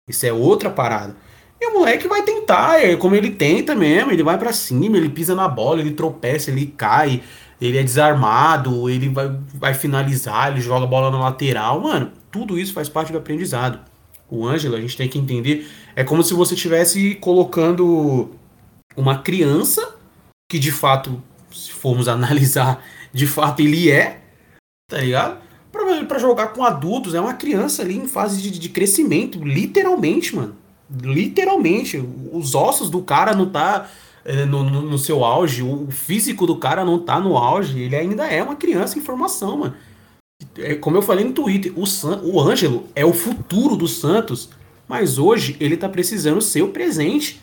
Isso 0.08 0.26
é 0.26 0.34
outra 0.34 0.70
parada. 0.70 1.16
E 1.62 1.68
o 1.68 1.74
moleque 1.74 2.08
vai 2.08 2.24
tentar, 2.24 2.82
é 2.82 2.96
como 2.96 3.16
ele 3.16 3.32
tenta 3.32 3.76
mesmo, 3.76 4.12
ele 4.12 4.24
vai 4.24 4.38
para 4.38 4.54
cima, 4.54 4.98
ele 4.98 5.10
pisa 5.10 5.36
na 5.36 5.48
bola, 5.48 5.82
ele 5.82 5.92
tropeça, 5.92 6.52
ele 6.52 6.68
cai, 6.68 7.22
ele 7.60 7.78
é 7.78 7.84
desarmado, 7.84 8.90
ele 8.90 9.10
vai, 9.10 9.38
vai 9.54 9.74
finalizar, 9.74 10.52
ele 10.52 10.62
joga 10.62 10.86
a 10.86 10.88
bola 10.88 11.12
na 11.12 11.20
lateral, 11.20 11.82
mano. 11.82 12.12
Tudo 12.32 12.58
isso 12.58 12.74
faz 12.74 12.88
parte 12.88 13.12
do 13.12 13.18
aprendizado. 13.18 13.80
O 14.30 14.48
Ângelo, 14.48 14.76
a 14.76 14.82
gente 14.82 14.96
tem 14.96 15.10
que 15.10 15.18
entender 15.18 15.68
é 16.00 16.04
como 16.06 16.24
se 16.24 16.34
você 16.34 16.54
estivesse 16.54 17.16
colocando 17.16 18.30
uma 18.96 19.18
criança, 19.18 19.98
que 20.50 20.58
de 20.58 20.72
fato, 20.72 21.22
se 21.52 21.74
formos 21.74 22.08
analisar, 22.08 22.82
de 23.12 23.28
fato 23.28 23.62
ele 23.62 23.92
é, 23.92 24.22
tá 24.90 25.00
ligado? 25.00 25.42
Pra 26.08 26.18
jogar 26.18 26.54
com 26.54 26.64
adultos, 26.64 27.14
é 27.14 27.20
uma 27.20 27.34
criança 27.34 27.82
ali 27.82 27.98
em 27.98 28.08
fase 28.08 28.42
de, 28.42 28.58
de 28.58 28.70
crescimento, 28.70 29.44
literalmente, 29.44 30.34
mano. 30.34 30.56
Literalmente. 30.90 32.02
Os 32.32 32.56
ossos 32.56 32.90
do 32.90 33.02
cara 33.02 33.36
não 33.36 33.50
tá 33.50 33.90
é, 34.24 34.46
no, 34.46 34.64
no, 34.64 34.82
no, 34.82 34.98
seu 34.98 35.26
auge, 35.26 35.62
o 35.62 35.92
físico 35.92 36.48
do 36.48 36.56
cara 36.56 36.86
não 36.86 36.98
tá 36.98 37.20
no 37.20 37.38
auge, 37.38 37.78
ele 37.78 37.98
ainda 37.98 38.26
é 38.26 38.42
uma 38.42 38.56
criança 38.56 38.98
em 38.98 39.02
formação, 39.02 39.58
mano. 39.58 39.76
É, 40.58 40.76
como 40.76 40.96
eu 40.96 41.02
falei 41.02 41.26
no 41.26 41.34
Twitter, 41.34 41.74
o, 41.76 41.86
San, 41.86 42.22
o 42.24 42.40
Ângelo 42.40 42.88
é 42.96 43.04
o 43.04 43.12
futuro 43.12 43.76
do 43.76 43.88
Santos 43.88 44.50
mas 44.90 45.20
hoje 45.20 45.56
ele 45.60 45.76
está 45.76 45.88
precisando 45.88 46.42
ser 46.42 46.64
o 46.64 46.70
presente. 46.70 47.40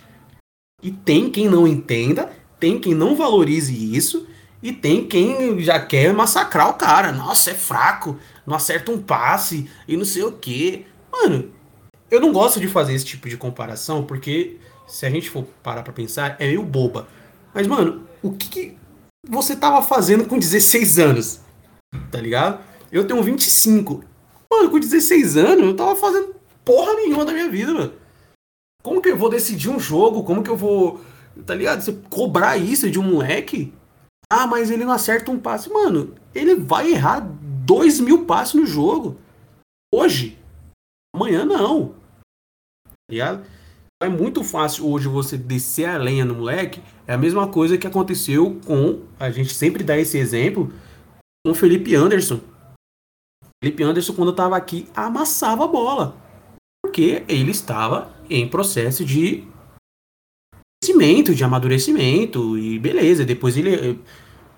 E 0.82 0.90
tem 0.90 1.30
quem 1.30 1.48
não 1.48 1.66
entenda, 1.66 2.32
tem 2.58 2.80
quem 2.80 2.92
não 2.92 3.14
valorize 3.14 3.96
isso, 3.96 4.26
e 4.60 4.72
tem 4.72 5.06
quem 5.06 5.60
já 5.60 5.78
quer 5.78 6.12
massacrar 6.12 6.68
o 6.68 6.74
cara. 6.74 7.12
Nossa, 7.12 7.52
é 7.52 7.54
fraco, 7.54 8.18
não 8.44 8.56
acerta 8.56 8.90
um 8.90 9.00
passe 9.00 9.70
e 9.86 9.96
não 9.96 10.04
sei 10.04 10.24
o 10.24 10.32
que. 10.32 10.84
Mano, 11.10 11.52
eu 12.10 12.20
não 12.20 12.32
gosto 12.32 12.58
de 12.58 12.66
fazer 12.66 12.94
esse 12.94 13.04
tipo 13.04 13.28
de 13.28 13.36
comparação, 13.36 14.04
porque 14.04 14.58
se 14.88 15.06
a 15.06 15.10
gente 15.10 15.30
for 15.30 15.44
parar 15.62 15.82
pra 15.82 15.92
pensar, 15.92 16.36
é 16.40 16.48
meio 16.48 16.64
boba. 16.64 17.06
Mas, 17.54 17.66
mano, 17.68 18.02
o 18.22 18.32
que, 18.32 18.48
que 18.48 18.76
você 19.28 19.54
tava 19.54 19.82
fazendo 19.82 20.26
com 20.26 20.36
16 20.36 20.98
anos? 20.98 21.40
Tá 22.10 22.20
ligado? 22.20 22.60
Eu 22.90 23.06
tenho 23.06 23.22
25. 23.22 24.04
Mano, 24.50 24.70
com 24.70 24.78
16 24.78 25.36
anos, 25.36 25.64
eu 25.64 25.76
tava 25.76 25.96
fazendo 25.96 26.35
porra 26.66 26.94
nenhuma 26.94 27.24
da 27.24 27.32
minha 27.32 27.48
vida, 27.48 27.72
mano. 27.72 27.94
Como 28.82 29.00
que 29.00 29.08
eu 29.08 29.16
vou 29.16 29.30
decidir 29.30 29.70
um 29.70 29.78
jogo? 29.78 30.24
Como 30.24 30.42
que 30.42 30.50
eu 30.50 30.56
vou. 30.56 31.00
Tá 31.46 31.54
ligado? 31.54 31.80
Você 31.80 31.92
cobrar 32.10 32.56
isso 32.56 32.90
de 32.90 32.98
um 32.98 33.04
moleque? 33.04 33.72
Ah, 34.30 34.46
mas 34.46 34.70
ele 34.70 34.84
não 34.84 34.92
acerta 34.92 35.30
um 35.30 35.38
passe. 35.38 35.70
Mano, 35.70 36.14
ele 36.34 36.56
vai 36.56 36.90
errar 36.92 37.20
dois 37.20 38.00
mil 38.00 38.26
passes 38.26 38.54
no 38.54 38.66
jogo. 38.66 39.16
Hoje. 39.94 40.38
Amanhã 41.14 41.44
não. 41.44 41.94
Tá 42.84 42.92
ligado? 43.10 43.46
É 44.02 44.08
muito 44.08 44.44
fácil 44.44 44.88
hoje 44.88 45.08
você 45.08 45.38
descer 45.38 45.86
a 45.86 45.96
lenha 45.96 46.24
no 46.24 46.34
moleque. 46.34 46.82
É 47.06 47.14
a 47.14 47.18
mesma 47.18 47.48
coisa 47.48 47.78
que 47.78 47.86
aconteceu 47.86 48.60
com. 48.66 49.02
A 49.18 49.30
gente 49.30 49.54
sempre 49.54 49.84
dá 49.84 49.96
esse 49.96 50.18
exemplo. 50.18 50.72
Com 51.44 51.52
o 51.52 51.54
Felipe 51.54 51.94
Anderson. 51.94 52.40
Felipe 53.62 53.82
Anderson, 53.82 54.12
quando 54.12 54.30
eu 54.30 54.36
tava 54.36 54.56
aqui, 54.56 54.88
amassava 54.94 55.64
a 55.64 55.68
bola 55.68 56.25
porque 56.96 57.24
ele 57.28 57.50
estava 57.50 58.10
em 58.30 58.48
processo 58.48 59.04
de 59.04 59.44
crescimento, 60.82 61.34
de 61.34 61.44
amadurecimento 61.44 62.56
e 62.56 62.78
beleza. 62.78 63.22
Depois 63.22 63.54
ele, 63.54 64.00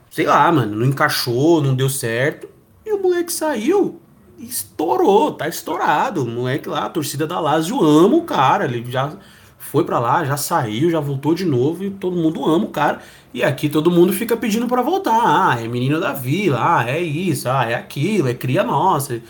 sei 0.09 0.25
lá, 0.25 0.51
mano, 0.53 0.77
não 0.77 0.87
encaixou, 0.87 1.61
não 1.61 1.75
deu 1.75 1.89
certo. 1.89 2.49
E 2.87 2.93
o 2.93 3.03
moleque 3.03 3.33
saiu 3.33 4.01
estourou, 4.39 5.33
tá 5.33 5.49
estourado. 5.49 6.23
O 6.23 6.29
moleque 6.29 6.69
lá, 6.69 6.85
a 6.85 6.89
torcida 6.89 7.27
da 7.27 7.41
Lazio 7.41 7.85
ama 7.85 8.15
o 8.15 8.23
cara. 8.23 8.67
Ele 8.67 8.89
já 8.89 9.19
foi 9.59 9.85
para 9.85 9.99
lá, 9.99 10.25
já 10.25 10.37
saiu, 10.37 10.93
já 10.93 11.01
voltou 11.01 11.35
de 11.35 11.45
novo 11.45 11.83
e 11.83 11.91
todo 11.91 12.15
mundo 12.15 12.45
ama 12.45 12.67
o 12.67 12.71
cara. 12.71 13.01
E 13.35 13.43
aqui 13.43 13.69
todo 13.69 13.91
mundo 13.91 14.13
fica 14.13 14.37
pedindo 14.37 14.69
para 14.69 14.81
voltar. 14.81 15.21
Ah, 15.25 15.61
é 15.61 15.67
menino 15.67 15.99
da 15.99 16.13
vila, 16.13 16.61
ah, 16.61 16.89
é 16.89 17.01
isso, 17.01 17.49
ah, 17.49 17.69
é 17.69 17.75
aquilo, 17.75 18.29
é 18.29 18.35
cria 18.35 18.63
nossa. 18.63 19.21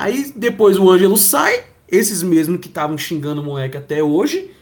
Aí 0.00 0.32
depois 0.34 0.78
o 0.78 0.90
Ângelo 0.90 1.18
sai, 1.18 1.71
esses 1.92 2.22
mesmos 2.22 2.58
que 2.58 2.68
estavam 2.68 2.96
xingando 2.96 3.42
o 3.42 3.44
moleque 3.44 3.76
até 3.76 4.02
hoje. 4.02 4.56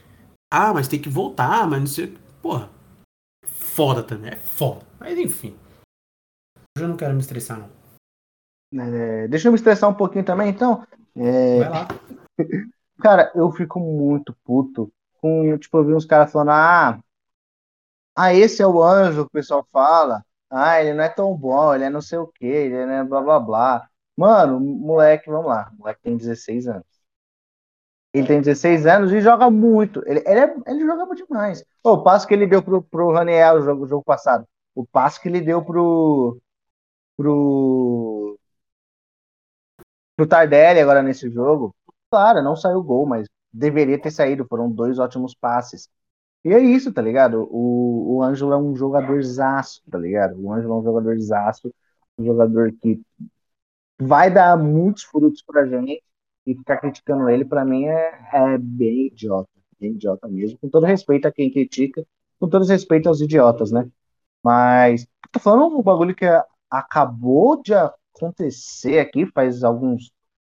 Ah, 0.53 0.75
mas 0.75 0.89
tem 0.89 1.01
que 1.01 1.09
voltar, 1.09 1.65
mas 1.69 1.79
não 1.79 1.87
sei. 1.87 2.19
Porra. 2.43 2.69
Foda 3.47 4.03
também, 4.03 4.33
é 4.33 4.37
foda. 4.37 4.85
Mas 4.99 5.17
enfim. 5.17 5.57
Hoje 6.77 6.85
eu 6.85 6.89
não 6.89 6.97
quero 6.97 7.15
me 7.15 7.21
estressar, 7.21 7.61
não. 7.61 7.71
É, 8.83 9.29
deixa 9.29 9.47
eu 9.47 9.53
me 9.53 9.57
estressar 9.57 9.89
um 9.89 9.95
pouquinho 9.95 10.25
também, 10.25 10.51
então. 10.51 10.85
É... 11.17 11.61
Vai 11.61 11.69
lá. 11.69 11.89
Cara, 13.01 13.33
eu 13.35 13.51
fico 13.53 13.79
muito 13.79 14.37
puto 14.45 14.93
com, 15.21 15.57
tipo, 15.57 15.79
eu 15.79 15.85
vi 15.85 15.95
uns 15.95 16.05
caras 16.05 16.31
falando, 16.31 16.51
ah, 16.51 17.01
ah, 18.17 18.35
esse 18.35 18.61
é 18.61 18.67
o 18.67 18.83
anjo 18.83 19.23
que 19.25 19.29
o 19.29 19.31
pessoal 19.31 19.65
fala. 19.73 20.25
Ah, 20.51 20.81
ele 20.83 20.95
não 20.95 21.05
é 21.05 21.09
tão 21.09 21.35
bom, 21.37 21.75
ele 21.75 21.85
é 21.85 21.91
não 21.91 22.03
sei 22.03 22.19
o 22.19 22.27
que, 22.27 22.45
ele 22.45 22.75
é 22.75 23.05
blá 23.05 23.23
blá 23.23 23.41
blá. 23.41 23.89
Mano, 24.17 24.61
moleque, 24.61 25.31
vamos 25.31 25.47
lá, 25.47 25.71
moleque 25.79 26.03
tem 26.03 26.17
16 26.17 26.67
anos. 26.69 26.90
Ele 28.13 28.27
tem 28.27 28.41
16 28.41 28.87
anos 28.87 29.13
e 29.13 29.21
joga 29.21 29.51
muito. 29.51 30.03
Ele, 30.07 30.23
ele, 30.27 30.41
é, 30.41 30.55
ele 30.67 30.85
demais. 31.15 31.65
Oh, 31.85 31.93
o 31.93 32.03
passo 32.03 32.27
que 32.27 32.35
ele 32.35 32.47
deu 32.47 32.63
pro, 32.63 32.83
pro 32.83 33.13
Raniel 33.13 33.59
no 33.59 33.65
jogo, 33.65 33.87
jogo 33.87 34.05
passado. 34.05 34.47
O 34.75 34.85
passo 34.85 35.21
que 35.21 35.29
ele 35.29 35.41
deu 35.41 35.65
pro. 35.65 36.39
pro. 37.17 38.39
pro 40.17 40.27
Tardelli 40.27 40.81
agora 40.81 41.03
nesse 41.03 41.31
jogo. 41.31 41.75
Claro, 42.11 42.43
não 42.43 42.57
saiu 42.57 42.83
gol, 42.83 43.07
mas 43.07 43.29
deveria 43.53 44.01
ter 44.01 44.11
saído. 44.11 44.47
Foram 44.49 44.71
dois 44.71 44.99
ótimos 44.99 45.35
passes. 45.35 45.89
E 46.45 46.53
é 46.53 46.59
isso, 46.61 46.93
tá 46.93 47.03
ligado? 47.03 47.49
O, 47.51 48.17
o 48.17 48.23
Ângelo 48.23 48.53
é 48.53 48.59
um 48.59 48.75
jogador 48.75 49.23
zaço, 49.23 49.83
tá 49.91 49.99
ligado? 49.99 50.41
O 50.41 50.53
Ângelo 50.53 50.75
é 50.75 50.77
um 50.79 50.85
jogador 50.85 51.19
zaço, 51.21 51.73
um 52.19 52.25
jogador 52.25 52.73
que 52.81 53.01
vai 54.01 54.33
dar 54.33 54.57
muitos 54.57 55.05
frutos 55.05 55.43
pra 55.43 55.67
gente 55.67 56.03
e 56.47 56.55
ficar 56.55 56.79
criticando 56.79 57.29
ele, 57.29 57.45
para 57.45 57.65
mim, 57.65 57.85
é, 57.87 58.29
é 58.33 58.59
bem 58.59 59.07
idiota. 59.07 59.51
Bem 59.79 59.93
idiota 59.93 60.29
mesmo. 60.29 60.59
Com 60.59 60.69
todo 60.69 60.87
respeito 60.87 61.27
a 61.27 61.33
quem 61.33 61.51
critica, 61.53 62.05
com 62.39 62.49
todo 62.49 62.67
respeito 62.67 63.09
aos 63.09 63.21
idiotas, 63.21 63.71
né? 63.73 63.89
Mas, 64.43 65.07
tô 65.33 65.39
falando 65.41 65.79
um 65.79 65.83
bagulho 65.83 66.15
que 66.15 66.27
acabou 66.71 67.63
de 67.63 67.75
acontecer 67.75 68.99
aqui 68.99 69.27
faz 69.27 69.65
alguns 69.65 70.13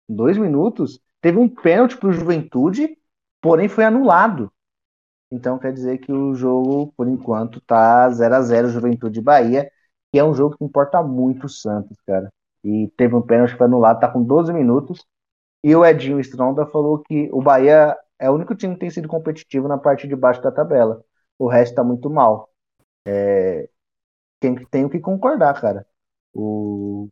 dois 0.08 0.38
minutos. 0.38 1.00
Teve 1.22 1.38
um 1.40 1.50
pênalti 1.50 1.98
pro 1.98 2.12
Juventude, 2.12 2.98
porém 3.42 3.68
foi 3.68 3.86
anulado. 3.86 4.52
Então 5.32 5.58
quer 5.60 5.74
dizer 5.74 5.98
que 6.00 6.12
o 6.12 6.36
jogo, 6.36 6.94
por 6.96 7.08
enquanto, 7.08 7.60
tá 7.62 8.10
0 8.10 8.36
a 8.36 8.42
0 8.42 8.70
Juventude 8.70 9.22
Bahia, 9.22 9.70
que 10.12 10.20
é 10.20 10.24
um 10.24 10.34
jogo 10.34 10.58
que 10.58 10.64
importa 10.64 11.02
muito 11.04 11.46
o 11.46 11.50
Santos, 11.50 11.98
cara. 12.06 12.32
E 12.64 12.88
teve 12.98 13.16
um 13.16 13.22
pênalti 13.22 13.56
foi 13.56 13.66
anulado, 13.68 14.00
tá 14.00 14.08
com 14.10 14.24
12 14.24 14.54
minutos. 14.54 15.06
E 15.68 15.76
o 15.76 15.84
Edinho 15.86 16.20
Stronda 16.22 16.66
falou 16.68 17.00
que 17.04 17.30
o 17.34 17.42
Bahia 17.42 17.98
é 18.20 18.30
o 18.30 18.34
único 18.36 18.56
time 18.56 18.76
que 18.76 18.82
tem 18.82 18.90
sido 18.92 19.08
competitivo 19.08 19.68
na 19.68 19.78
parte 19.80 20.08
de 20.08 20.16
baixo 20.16 20.42
da 20.42 20.52
tabela. 20.52 21.04
O 21.40 21.48
resto 21.48 21.76
tá 21.76 21.84
muito 21.84 22.10
mal. 22.10 22.50
É, 23.06 23.70
tem, 24.40 24.56
tenho 24.68 24.90
que 24.90 25.00
concordar, 25.00 25.60
cara. 25.62 25.88
O, 26.34 27.10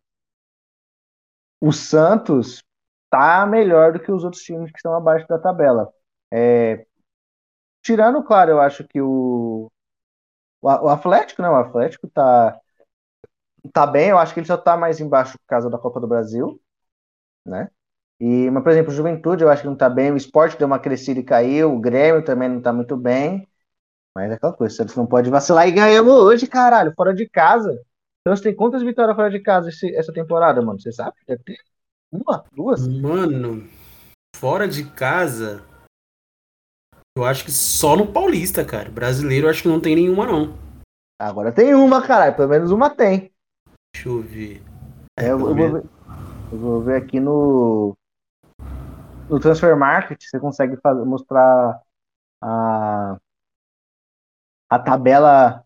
o 1.61 1.71
Santos 1.71 2.63
tá 3.09 3.45
melhor 3.45 3.93
do 3.93 3.99
que 3.99 4.11
os 4.11 4.23
outros 4.23 4.43
times 4.43 4.71
que 4.71 4.77
estão 4.77 4.93
abaixo 4.95 5.27
da 5.27 5.39
tabela. 5.39 5.91
É, 6.31 6.85
tirando, 7.83 8.23
claro, 8.23 8.51
eu 8.51 8.61
acho 8.61 8.87
que 8.87 9.01
o, 9.01 9.71
o, 10.61 10.67
o 10.69 10.89
Atlético, 10.89 11.41
né? 11.41 11.49
O 11.49 11.55
Atlético 11.55 12.09
tá, 12.09 12.59
tá 13.73 13.85
bem, 13.87 14.09
eu 14.09 14.17
acho 14.17 14.33
que 14.33 14.39
ele 14.39 14.47
só 14.47 14.57
tá 14.57 14.75
mais 14.77 14.99
embaixo 14.99 15.37
por 15.37 15.45
causa 15.47 15.69
da 15.69 15.77
Copa 15.77 15.99
do 15.99 16.07
Brasil, 16.07 16.59
né? 17.45 17.69
E, 18.19 18.49
mas, 18.49 18.63
por 18.63 18.71
exemplo, 18.71 18.91
o 18.91 18.95
Juventude 18.95 19.43
eu 19.43 19.49
acho 19.49 19.63
que 19.63 19.67
não 19.67 19.75
tá 19.75 19.89
bem, 19.89 20.11
o 20.11 20.17
esporte 20.17 20.57
deu 20.57 20.67
uma 20.67 20.79
crescida 20.79 21.19
e 21.19 21.23
caiu, 21.23 21.73
o 21.73 21.79
Grêmio 21.79 22.23
também 22.23 22.47
não 22.47 22.61
tá 22.61 22.71
muito 22.71 22.95
bem. 22.95 23.47
Mas 24.15 24.31
é 24.31 24.35
aquela 24.35 24.53
coisa, 24.53 24.87
você 24.87 24.99
não 24.99 25.07
pode 25.07 25.29
vacilar 25.29 25.67
e 25.67 25.71
ganhamos 25.71 26.13
hoje, 26.13 26.47
caralho, 26.47 26.93
fora 26.95 27.13
de 27.13 27.27
casa. 27.27 27.71
Então 28.21 28.35
você 28.35 28.43
tem 28.43 28.55
quantas 28.55 28.83
vitórias 28.83 29.15
fora 29.15 29.29
de 29.29 29.39
casa 29.39 29.69
esse, 29.69 29.93
essa 29.95 30.13
temporada, 30.13 30.61
mano? 30.61 30.79
Você 30.79 30.91
sabe? 30.91 31.15
Deve 31.27 31.43
ter 31.43 31.57
uma, 32.11 32.45
duas? 32.53 32.87
Mano, 32.87 33.67
fora 34.35 34.67
de 34.67 34.85
casa, 34.85 35.65
eu 37.15 37.23
acho 37.25 37.45
que 37.45 37.51
só 37.51 37.95
no 37.95 38.11
Paulista, 38.11 38.65
cara. 38.65 38.89
Brasileiro 38.89 39.45
eu 39.45 39.51
acho 39.51 39.61
que 39.61 39.67
não 39.67 39.79
tem 39.79 39.95
nenhuma, 39.95 40.25
não. 40.25 40.57
Agora 41.21 41.51
tem 41.51 41.75
uma, 41.75 42.01
caralho. 42.01 42.35
Pelo 42.35 42.49
menos 42.49 42.71
uma 42.71 42.89
tem. 42.89 43.31
Deixa 43.93 44.09
eu 44.09 44.21
ver. 44.21 44.63
É, 45.19 45.25
eu, 45.25 45.29
eu, 45.29 45.39
vou 45.39 45.55
ver 45.55 45.89
eu, 46.51 46.57
vou 46.57 46.81
ver 46.81 46.95
aqui 46.95 47.19
no. 47.19 47.95
No 49.29 49.39
Transfer 49.39 49.75
Market, 49.75 50.21
você 50.21 50.39
consegue 50.39 50.77
fazer, 50.77 51.03
mostrar 51.05 51.81
a, 52.41 53.17
a 54.69 54.79
tabela 54.79 55.63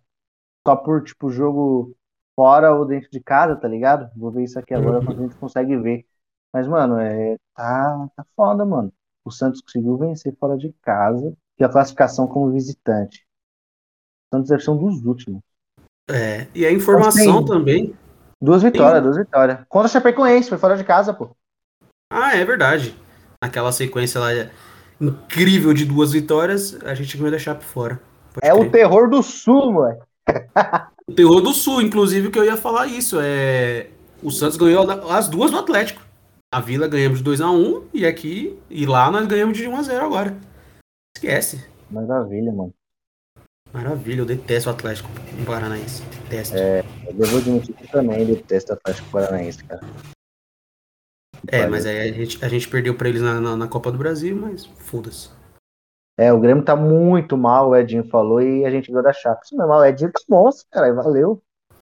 só 0.66 0.76
por 0.76 1.04
tipo 1.04 1.30
jogo 1.30 1.96
fora 2.36 2.74
ou 2.74 2.86
dentro 2.86 3.10
de 3.10 3.20
casa, 3.20 3.56
tá 3.56 3.68
ligado? 3.68 4.12
Vou 4.16 4.32
ver 4.32 4.44
isso 4.44 4.60
aqui 4.60 4.74
agora 4.74 5.00
uhum. 5.00 5.10
a 5.10 5.16
gente 5.16 5.36
consegue 5.36 5.76
ver. 5.78 6.06
Mas, 6.54 6.68
mano, 6.68 7.00
é, 7.00 7.36
tá, 7.56 8.10
tá 8.16 8.26
foda, 8.36 8.64
mano. 8.64 8.94
O 9.26 9.32
Santos 9.32 9.62
conseguiu 9.62 9.98
vencer 9.98 10.36
fora 10.40 10.58
de 10.58 10.72
casa 10.82 11.36
e 11.60 11.64
a 11.64 11.70
classificação 11.70 12.28
como 12.28 12.52
visitante. 12.52 13.26
O 14.28 14.36
Santos 14.36 14.50
deve 14.50 14.64
ser 14.64 14.72
um 14.72 14.78
dos 14.78 15.04
últimos. 15.06 15.42
É, 16.10 16.48
e 16.54 16.66
a 16.66 16.72
informação 16.72 17.44
também. 17.44 17.94
Duas 18.42 18.62
vitórias, 18.62 19.02
tem... 19.02 19.04
duas 19.04 19.18
vitórias. 19.18 19.66
Contra 19.68 19.88
a 19.88 19.92
Chapecoense, 19.92 20.48
foi 20.48 20.58
fora 20.58 20.78
de 20.78 20.84
casa, 20.84 21.14
pô. 21.14 21.36
Ah, 22.10 22.36
é 22.36 22.46
verdade. 22.46 22.96
Naquela 23.42 23.72
sequência 23.72 24.20
lá 24.20 24.32
incrível 25.00 25.74
de 25.74 25.86
duas 25.86 26.12
vitórias, 26.12 26.78
a 26.84 26.94
gente 26.94 27.16
ganhou 27.18 27.32
da 27.32 27.40
Chape 27.40 27.64
fora. 27.64 28.02
É 28.42 28.52
crer. 28.52 28.68
o 28.68 28.72
terror 28.72 29.10
do 29.10 29.22
Sul, 29.22 29.74
mano. 29.74 30.00
o 31.08 31.14
terror 31.14 31.42
do 31.42 31.54
Sul, 31.54 31.82
inclusive, 31.82 32.30
que 32.30 32.40
eu 32.40 32.46
ia 32.46 32.58
falar 32.58 32.88
isso. 32.88 33.18
É... 33.22 33.88
O 34.22 34.32
Santos 34.32 34.58
ganhou 34.58 34.90
as 35.12 35.28
duas 35.28 35.52
do 35.52 35.58
Atlético. 35.58 36.02
A 36.54 36.60
Vila 36.62 36.88
ganhamos 36.88 37.22
de 37.22 37.30
2x1 37.30 37.84
e 37.94 38.06
aqui 38.06 38.58
e 38.70 38.86
lá 38.86 39.12
nós 39.12 39.28
ganhamos 39.28 39.58
de 39.58 39.66
1x0 39.66 40.00
agora. 40.00 40.36
Esquece. 41.16 41.64
Maravilha, 41.92 42.52
mano. 42.52 42.74
Maravilha, 43.74 44.22
eu 44.22 44.26
detesto 44.26 44.70
o 44.70 44.74
Atlético 44.74 45.10
Paranaense. 45.46 46.02
Detesto. 46.04 46.56
É, 46.56 46.84
eu 47.06 47.14
devo 47.14 47.38
admitir 47.38 47.76
que 47.76 47.92
também 47.92 48.26
detesto 48.26 48.72
o 48.72 48.76
Atlético 48.76 49.10
Paranaense, 49.10 49.64
cara. 49.66 49.82
É, 51.48 51.68
mas 51.68 51.86
aí 51.86 52.10
a 52.10 52.12
gente, 52.12 52.44
a 52.44 52.48
gente 52.48 52.68
perdeu 52.68 52.96
pra 52.96 53.10
eles 53.10 53.22
na, 53.22 53.40
na, 53.40 53.56
na 53.56 53.68
Copa 53.68 53.92
do 53.92 53.98
Brasil, 53.98 54.36
mas 54.36 54.66
foda-se. 54.66 55.30
É, 56.20 56.34
o 56.34 56.40
Grêmio 56.40 56.64
tá 56.64 56.76
muito 56.76 57.38
mal, 57.38 57.70
o 57.70 57.76
Edinho 57.76 58.08
falou, 58.10 58.42
e 58.42 58.66
a 58.66 58.72
gente 58.72 58.88
ganhou 58.88 59.04
da 59.04 59.14
Chape. 59.14 59.46
Isso 59.46 59.56
mesmo, 59.56 59.72
o 59.72 59.86
Edinho 59.86 60.12
tá 60.12 60.20
monstro, 60.28 60.66
cara, 60.72 60.92
valeu. 60.94 61.42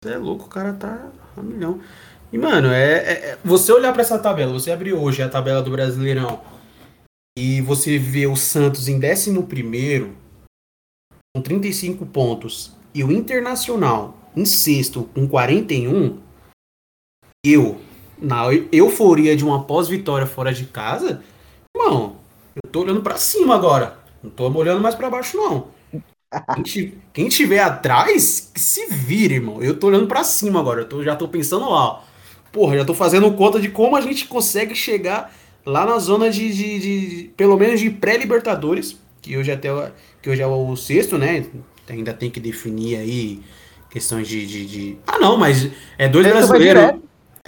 É 0.05 0.17
louco, 0.17 0.45
o 0.45 0.49
cara 0.49 0.73
tá 0.73 1.09
a 1.37 1.41
milhão. 1.41 1.79
E, 2.31 2.37
mano, 2.37 2.69
é, 2.69 2.93
é, 2.93 3.29
é 3.31 3.37
você 3.43 3.71
olhar 3.71 3.91
para 3.93 4.01
essa 4.01 4.19
tabela, 4.19 4.53
você 4.53 4.71
abrir 4.71 4.93
hoje 4.93 5.23
a 5.23 5.29
tabela 5.29 5.61
do 5.61 5.71
Brasileirão 5.71 6.41
e 7.37 7.61
você 7.61 7.97
vê 7.97 8.27
o 8.27 8.35
Santos 8.35 8.87
em 8.87 8.99
11 8.99 9.33
com 11.35 11.41
35 11.41 12.05
pontos 12.05 12.75
e 12.93 13.03
o 13.03 13.11
Internacional 13.11 14.15
em 14.35 14.45
sexto 14.45 15.05
com 15.13 15.27
41, 15.27 16.19
eu, 17.45 17.79
na 18.21 18.45
euforia 18.71 19.35
de 19.35 19.43
uma 19.43 19.63
pós-vitória 19.63 20.27
fora 20.27 20.53
de 20.53 20.65
casa, 20.65 21.21
irmão, 21.75 22.17
eu 22.55 22.69
tô 22.69 22.81
olhando 22.81 23.01
para 23.01 23.17
cima 23.17 23.55
agora. 23.55 23.97
Não 24.23 24.29
tô 24.29 24.49
olhando 24.51 24.81
mais 24.81 24.95
para 24.95 25.09
baixo, 25.09 25.37
não. 25.37 25.67
Quem, 26.63 26.93
quem 27.13 27.29
tiver 27.29 27.59
atrás, 27.59 28.51
que 28.53 28.59
se 28.59 28.87
vire, 28.87 29.35
irmão. 29.35 29.61
Eu 29.61 29.79
tô 29.79 29.87
olhando 29.87 30.07
para 30.07 30.23
cima 30.23 30.59
agora. 30.59 30.81
Eu 30.81 30.85
tô, 30.89 31.03
já 31.03 31.15
tô 31.15 31.27
pensando 31.27 31.69
lá, 31.69 31.85
ó. 31.85 31.99
Porra, 32.51 32.77
já 32.77 32.85
tô 32.85 32.93
fazendo 32.93 33.31
conta 33.33 33.59
de 33.59 33.69
como 33.69 33.95
a 33.95 34.01
gente 34.01 34.27
consegue 34.27 34.75
chegar 34.75 35.33
lá 35.65 35.85
na 35.85 35.99
zona 35.99 36.29
de, 36.29 36.51
de, 36.51 36.79
de 36.79 37.31
pelo 37.37 37.57
menos 37.57 37.79
de 37.79 37.89
pré-libertadores, 37.89 38.97
que 39.21 39.37
hoje 39.37 39.51
até 39.51 39.69
que 40.21 40.29
hoje 40.29 40.41
é 40.41 40.47
o 40.47 40.75
sexto, 40.75 41.17
né? 41.17 41.45
Ainda 41.87 42.13
tem 42.13 42.29
que 42.29 42.39
definir 42.39 42.97
aí 42.97 43.41
questões 43.89 44.27
de, 44.27 44.45
de, 44.45 44.65
de... 44.65 44.97
ah 45.07 45.17
não, 45.17 45.37
mas 45.37 45.69
é 45.97 46.07
dois 46.07 46.27
brasileiros. 46.27 46.99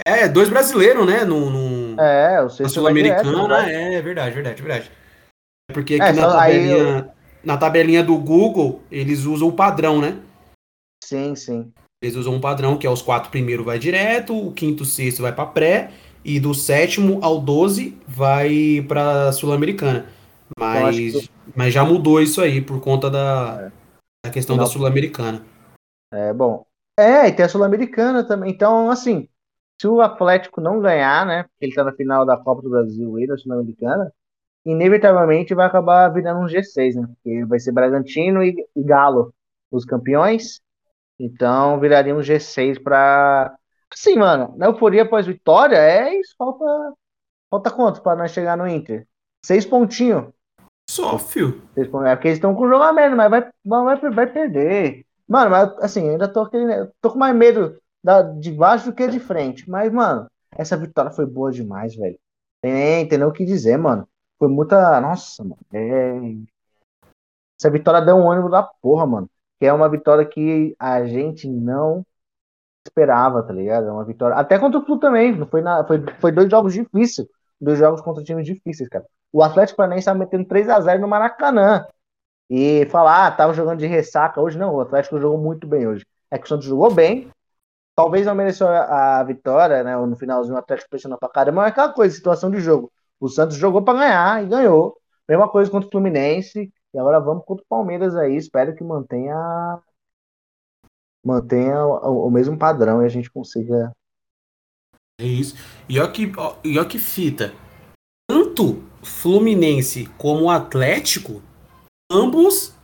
É, 0.04 0.28
dois 0.28 0.48
brasileiros, 0.48 1.06
né? 1.06 1.24
No, 1.24 1.50
no... 1.50 2.00
É, 2.00 2.42
o 2.42 2.48
sexto 2.48 2.74
sul-americana, 2.74 3.70
é 3.70 4.00
verdade, 4.00 4.34
verdade, 4.34 4.62
verdade. 4.62 4.90
Porque 5.72 5.94
aqui 5.94 6.18
é, 6.18 6.20
na, 6.20 6.28
tabelinha, 6.28 6.76
eu... 6.76 7.10
na 7.44 7.56
tabelinha 7.56 8.02
do 8.02 8.16
Google, 8.16 8.82
eles 8.90 9.24
usam 9.24 9.48
o 9.48 9.52
padrão, 9.52 10.00
né? 10.00 10.18
Sim, 11.04 11.34
sim. 11.34 11.72
Eles 12.02 12.16
usam 12.16 12.34
um 12.34 12.40
padrão 12.40 12.76
que 12.76 12.86
é 12.86 12.90
os 12.90 13.02
quatro 13.02 13.30
primeiros 13.30 13.64
vai 13.64 13.78
direto, 13.78 14.36
o 14.36 14.52
quinto, 14.52 14.84
sexto 14.84 15.22
vai 15.22 15.32
para 15.32 15.46
pré, 15.46 15.90
e 16.24 16.40
do 16.40 16.54
sétimo 16.54 17.18
ao 17.22 17.40
12 17.40 17.96
vai 18.06 18.84
para 18.88 19.30
Sul-Americana. 19.32 20.06
Mas, 20.58 20.96
que... 20.96 21.30
mas 21.54 21.72
já 21.72 21.84
mudou 21.84 22.20
isso 22.20 22.40
aí 22.40 22.60
por 22.60 22.80
conta 22.80 23.08
da, 23.08 23.70
é. 23.70 24.26
da 24.26 24.32
questão 24.32 24.56
Não. 24.56 24.64
da 24.64 24.70
Sul-Americana. 24.70 25.44
É, 26.12 26.32
bom. 26.32 26.66
É, 26.98 27.28
e 27.28 27.32
tem 27.32 27.44
a 27.44 27.48
Sul-Americana 27.48 28.22
também. 28.24 28.50
Então, 28.50 28.90
assim, 28.90 29.28
se 29.82 29.88
o 29.88 30.00
Atlético 30.00 30.60
não 30.60 30.80
ganhar, 30.80 31.26
né? 31.26 31.42
Porque 31.42 31.66
ele 31.66 31.74
tá 31.74 31.82
na 31.82 31.92
final 31.92 32.24
da 32.24 32.36
Copa 32.36 32.62
do 32.62 32.70
Brasil 32.70 33.18
e 33.18 33.26
da 33.26 33.36
Sul-Americana, 33.36 34.12
inevitavelmente 34.64 35.54
vai 35.54 35.66
acabar 35.66 36.08
virando 36.08 36.40
um 36.40 36.46
G6, 36.46 36.94
né? 36.94 37.08
Porque 37.08 37.44
vai 37.46 37.58
ser 37.58 37.72
Bragantino 37.72 38.44
e, 38.44 38.54
e 38.76 38.82
Galo 38.84 39.34
os 39.72 39.84
campeões. 39.84 40.60
Então 41.18 41.80
viraria 41.80 42.14
um 42.14 42.20
G6 42.20 42.80
para 42.80 43.56
Assim, 43.92 44.16
mano, 44.16 44.54
na 44.56 44.66
euforia 44.66 45.02
após 45.02 45.26
vitória, 45.26 45.76
é 45.76 46.18
isso. 46.18 46.34
Falta. 46.38 46.64
Falta 47.50 47.70
quanto 47.70 48.00
para 48.02 48.16
nós 48.16 48.30
chegar 48.30 48.56
no 48.56 48.66
Inter? 48.66 49.06
Seis 49.44 49.66
pontinhos. 49.66 50.32
Só, 50.88 51.18
fio. 51.18 51.60
Seis 51.74 51.88
pontinhos. 51.88 52.12
É 52.12 52.16
porque 52.16 52.28
eles 52.28 52.38
estão 52.38 52.54
com 52.54 52.62
o 52.62 52.68
jogo 52.68 52.82
a 52.82 52.92
menos, 52.92 53.16
mas 53.16 53.30
vai, 53.30 53.50
vai, 53.64 54.10
vai 54.10 54.26
perder. 54.32 55.04
Mano, 55.28 55.50
mas 55.50 55.76
assim, 55.80 56.08
ainda 56.08 56.26
tô, 56.32 56.48
tô 57.00 57.10
com 57.10 57.18
mais 57.18 57.34
medo 57.34 57.81
da, 58.02 58.22
de 58.22 58.50
baixo 58.52 58.86
do 58.86 58.94
que 58.94 59.06
de 59.08 59.20
frente. 59.20 59.68
Mas, 59.68 59.92
mano, 59.92 60.26
essa 60.56 60.76
vitória 60.76 61.10
foi 61.10 61.26
boa 61.26 61.50
demais, 61.52 61.94
velho. 61.94 62.18
Tem 62.60 63.08
tem 63.08 63.18
nem 63.18 63.28
o 63.28 63.32
que 63.32 63.44
dizer, 63.44 63.76
mano. 63.76 64.08
Foi 64.38 64.48
muita. 64.48 65.00
Nossa, 65.00 65.42
mano. 65.42 65.58
É... 65.72 66.12
Essa 67.58 67.70
vitória 67.70 68.00
deu 68.04 68.16
um 68.16 68.30
ânimo 68.30 68.50
da 68.50 68.62
porra, 68.62 69.06
mano. 69.06 69.30
Que 69.58 69.66
é 69.66 69.72
uma 69.72 69.88
vitória 69.88 70.24
que 70.26 70.74
a 70.78 71.04
gente 71.04 71.48
não 71.48 72.04
esperava, 72.86 73.42
tá 73.42 73.52
ligado? 73.52 73.86
É 73.86 73.92
uma 73.92 74.04
vitória. 74.04 74.36
Até 74.36 74.58
contra 74.58 74.80
o 74.80 74.84
Flu 74.84 74.98
também. 74.98 75.34
Não 75.36 75.46
foi, 75.46 75.62
na, 75.62 75.84
foi, 75.86 76.04
foi 76.20 76.32
dois 76.32 76.50
jogos 76.50 76.74
difíceis. 76.74 77.28
Dois 77.60 77.78
jogos 77.78 78.00
contra 78.00 78.24
times 78.24 78.44
difíceis, 78.44 78.88
cara. 78.88 79.06
O 79.32 79.42
Atlético 79.42 79.76
Paranaense 79.78 80.06
tá 80.06 80.14
metendo 80.14 80.44
3 80.44 80.68
a 80.68 80.80
0 80.80 81.00
no 81.00 81.08
Maracanã. 81.08 81.86
E 82.50 82.86
falar, 82.86 83.26
ah, 83.26 83.30
tava 83.30 83.54
jogando 83.54 83.78
de 83.78 83.86
ressaca 83.86 84.40
hoje. 84.40 84.58
Não, 84.58 84.74
o 84.74 84.80
Atlético 84.80 85.18
jogou 85.18 85.38
muito 85.38 85.66
bem 85.66 85.86
hoje. 85.86 86.04
É 86.30 86.38
que 86.38 86.44
o 86.44 86.48
Santos 86.48 86.66
jogou 86.66 86.92
bem. 86.92 87.30
Talvez 87.94 88.26
não 88.26 88.34
mereceu 88.34 88.68
a, 88.68 89.22
vitória, 89.22 89.84
né? 89.84 89.96
No 89.96 90.16
finalzinho 90.16 90.54
o 90.54 90.58
Atlético 90.58 90.90
pressionou 90.90 91.18
pra 91.18 91.28
caramba. 91.28 91.62
Mas 91.62 91.66
é 91.66 91.70
aquela 91.70 91.92
coisa, 91.92 92.14
situação 92.14 92.50
de 92.50 92.60
jogo. 92.60 92.90
O 93.20 93.28
Santos 93.28 93.56
jogou 93.56 93.82
para 93.82 93.98
ganhar 93.98 94.42
e 94.42 94.48
ganhou. 94.48 94.96
Mesma 95.28 95.48
coisa 95.48 95.70
contra 95.70 95.88
o 95.88 95.90
Fluminense. 95.90 96.72
E 96.94 96.98
agora 96.98 97.20
vamos 97.20 97.44
contra 97.44 97.62
o 97.62 97.68
Palmeiras 97.68 98.16
aí. 98.16 98.36
Espero 98.36 98.74
que 98.74 98.82
mantenha 98.82 99.36
mantenha 101.24 101.84
o, 101.86 102.26
o 102.26 102.30
mesmo 102.30 102.58
padrão 102.58 103.02
e 103.02 103.06
a 103.06 103.08
gente 103.08 103.30
consiga. 103.30 103.92
É 105.20 105.24
isso. 105.24 105.54
E 105.88 106.00
olha 106.00 106.10
que, 106.10 106.32
e 106.64 106.78
olha 106.78 106.88
que 106.88 106.98
fita. 106.98 107.52
Tanto 108.28 108.82
Fluminense 109.02 110.06
como 110.18 110.50
Atlético, 110.50 111.42
ambos 112.10 112.74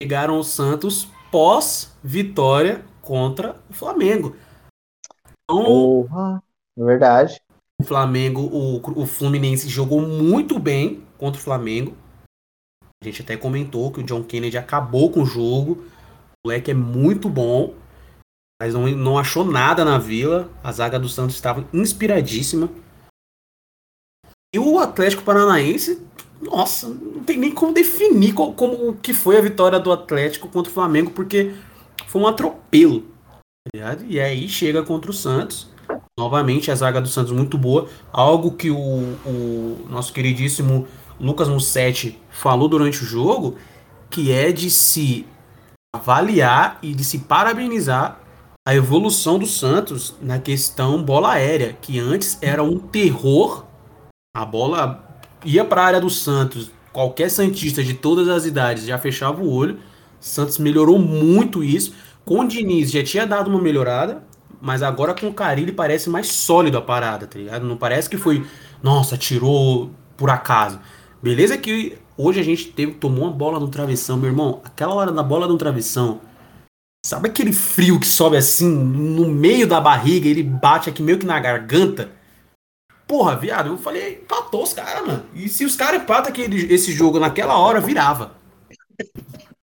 pegaram 0.00 0.38
o 0.38 0.44
Santos 0.44 1.08
pós 1.30 1.96
vitória 2.02 2.84
contra 3.02 3.56
o 3.68 3.74
Flamengo. 3.74 4.34
Então, 5.44 5.64
Porra, 5.64 6.42
é 6.78 6.84
verdade. 6.84 7.40
O 7.80 7.84
Flamengo, 7.84 8.42
o, 8.42 9.02
o 9.02 9.06
Fluminense 9.06 9.68
jogou 9.68 10.00
muito 10.00 10.58
bem 10.58 11.02
contra 11.18 11.40
o 11.40 11.44
Flamengo. 11.44 11.96
A 13.02 13.04
gente 13.04 13.22
até 13.22 13.36
comentou 13.36 13.90
que 13.90 14.00
o 14.00 14.04
John 14.04 14.22
Kennedy 14.22 14.56
acabou 14.56 15.10
com 15.10 15.22
o 15.22 15.26
jogo. 15.26 15.84
O 16.44 16.48
moleque 16.48 16.70
é 16.70 16.74
muito 16.74 17.28
bom, 17.28 17.74
mas 18.60 18.74
não, 18.74 18.86
não 18.88 19.18
achou 19.18 19.44
nada 19.44 19.84
na 19.84 19.98
vila. 19.98 20.48
A 20.62 20.70
zaga 20.70 20.98
do 20.98 21.08
Santos 21.08 21.34
estava 21.34 21.66
inspiradíssima. 21.72 22.70
E 24.54 24.58
o 24.58 24.78
Atlético 24.78 25.24
Paranaense, 25.24 26.06
nossa, 26.40 26.86
não 26.88 27.24
tem 27.24 27.38
nem 27.38 27.50
como 27.50 27.72
definir 27.72 28.34
como, 28.34 28.52
como 28.52 28.94
que 28.96 29.14
foi 29.14 29.36
a 29.36 29.40
vitória 29.40 29.80
do 29.80 29.90
Atlético 29.90 30.48
contra 30.48 30.70
o 30.70 30.74
Flamengo, 30.74 31.10
porque 31.10 31.54
foi 32.06 32.20
um 32.20 32.26
atropelo. 32.26 33.04
Tá 33.74 33.96
e 34.08 34.20
aí 34.20 34.48
chega 34.48 34.82
contra 34.82 35.10
o 35.10 35.14
Santos. 35.14 35.70
Novamente 36.18 36.70
a 36.70 36.74
zaga 36.74 37.00
do 37.00 37.08
Santos 37.08 37.32
muito 37.32 37.56
boa. 37.56 37.88
Algo 38.12 38.52
que 38.52 38.70
o, 38.70 38.76
o 38.76 39.86
nosso 39.88 40.12
queridíssimo 40.12 40.86
Lucas 41.20 41.48
Mussetti 41.48 42.20
falou 42.30 42.68
durante 42.68 43.02
o 43.02 43.06
jogo, 43.06 43.56
que 44.10 44.32
é 44.32 44.50
de 44.52 44.70
se 44.70 45.26
avaliar 45.94 46.78
e 46.82 46.94
de 46.94 47.04
se 47.04 47.20
parabenizar 47.20 48.20
a 48.66 48.74
evolução 48.74 49.38
do 49.38 49.46
Santos 49.46 50.14
na 50.20 50.38
questão 50.38 51.02
bola 51.02 51.32
aérea, 51.32 51.76
que 51.80 51.98
antes 51.98 52.38
era 52.40 52.62
um 52.62 52.78
terror 52.78 53.64
a 54.34 54.46
bola 54.46 55.20
ia 55.44 55.62
para 55.62 55.82
a 55.82 55.86
área 55.86 56.00
do 56.00 56.08
Santos. 56.08 56.70
Qualquer 56.90 57.30
Santista 57.30 57.82
de 57.82 57.92
todas 57.92 58.28
as 58.28 58.46
idades 58.46 58.86
já 58.86 58.98
fechava 58.98 59.42
o 59.42 59.52
olho. 59.52 59.78
Santos 60.22 60.56
melhorou 60.56 61.00
muito 61.00 61.64
isso. 61.64 61.92
Com 62.24 62.40
o 62.40 62.48
Diniz 62.48 62.92
já 62.92 63.02
tinha 63.02 63.26
dado 63.26 63.50
uma 63.50 63.60
melhorada, 63.60 64.22
mas 64.60 64.80
agora 64.80 65.12
com 65.12 65.26
o 65.26 65.34
Carilli 65.34 65.72
parece 65.72 66.08
mais 66.08 66.28
sólido 66.28 66.78
a 66.78 66.80
parada, 66.80 67.26
tá 67.26 67.36
ligado? 67.36 67.66
Não 67.66 67.76
parece 67.76 68.08
que 68.08 68.16
foi, 68.16 68.46
nossa, 68.80 69.18
tirou 69.18 69.90
por 70.16 70.30
acaso. 70.30 70.78
Beleza 71.20 71.58
que 71.58 71.98
hoje 72.16 72.38
a 72.38 72.44
gente 72.44 72.68
teve, 72.68 72.92
tomou 72.92 73.24
uma 73.24 73.32
bola 73.32 73.58
no 73.58 73.66
travessão, 73.66 74.16
meu 74.16 74.30
irmão. 74.30 74.60
Aquela 74.64 74.94
hora 74.94 75.10
da 75.10 75.24
bola 75.24 75.48
no 75.48 75.58
travessão, 75.58 76.20
sabe 77.04 77.28
aquele 77.28 77.52
frio 77.52 77.98
que 77.98 78.06
sobe 78.06 78.36
assim 78.36 78.68
no 78.68 79.28
meio 79.28 79.66
da 79.66 79.80
barriga, 79.80 80.28
ele 80.28 80.44
bate 80.44 80.88
aqui 80.88 81.02
meio 81.02 81.18
que 81.18 81.26
na 81.26 81.40
garganta? 81.40 82.12
Porra, 83.08 83.34
viado, 83.34 83.70
eu 83.70 83.76
falei, 83.76 84.20
empatou 84.22 84.62
os 84.62 84.72
caras, 84.72 85.04
mano. 85.04 85.24
E 85.34 85.48
se 85.48 85.64
os 85.64 85.74
caras 85.74 86.00
empatam 86.00 86.32
esse 86.36 86.92
jogo 86.92 87.18
naquela 87.18 87.58
hora, 87.58 87.80
virava. 87.80 88.40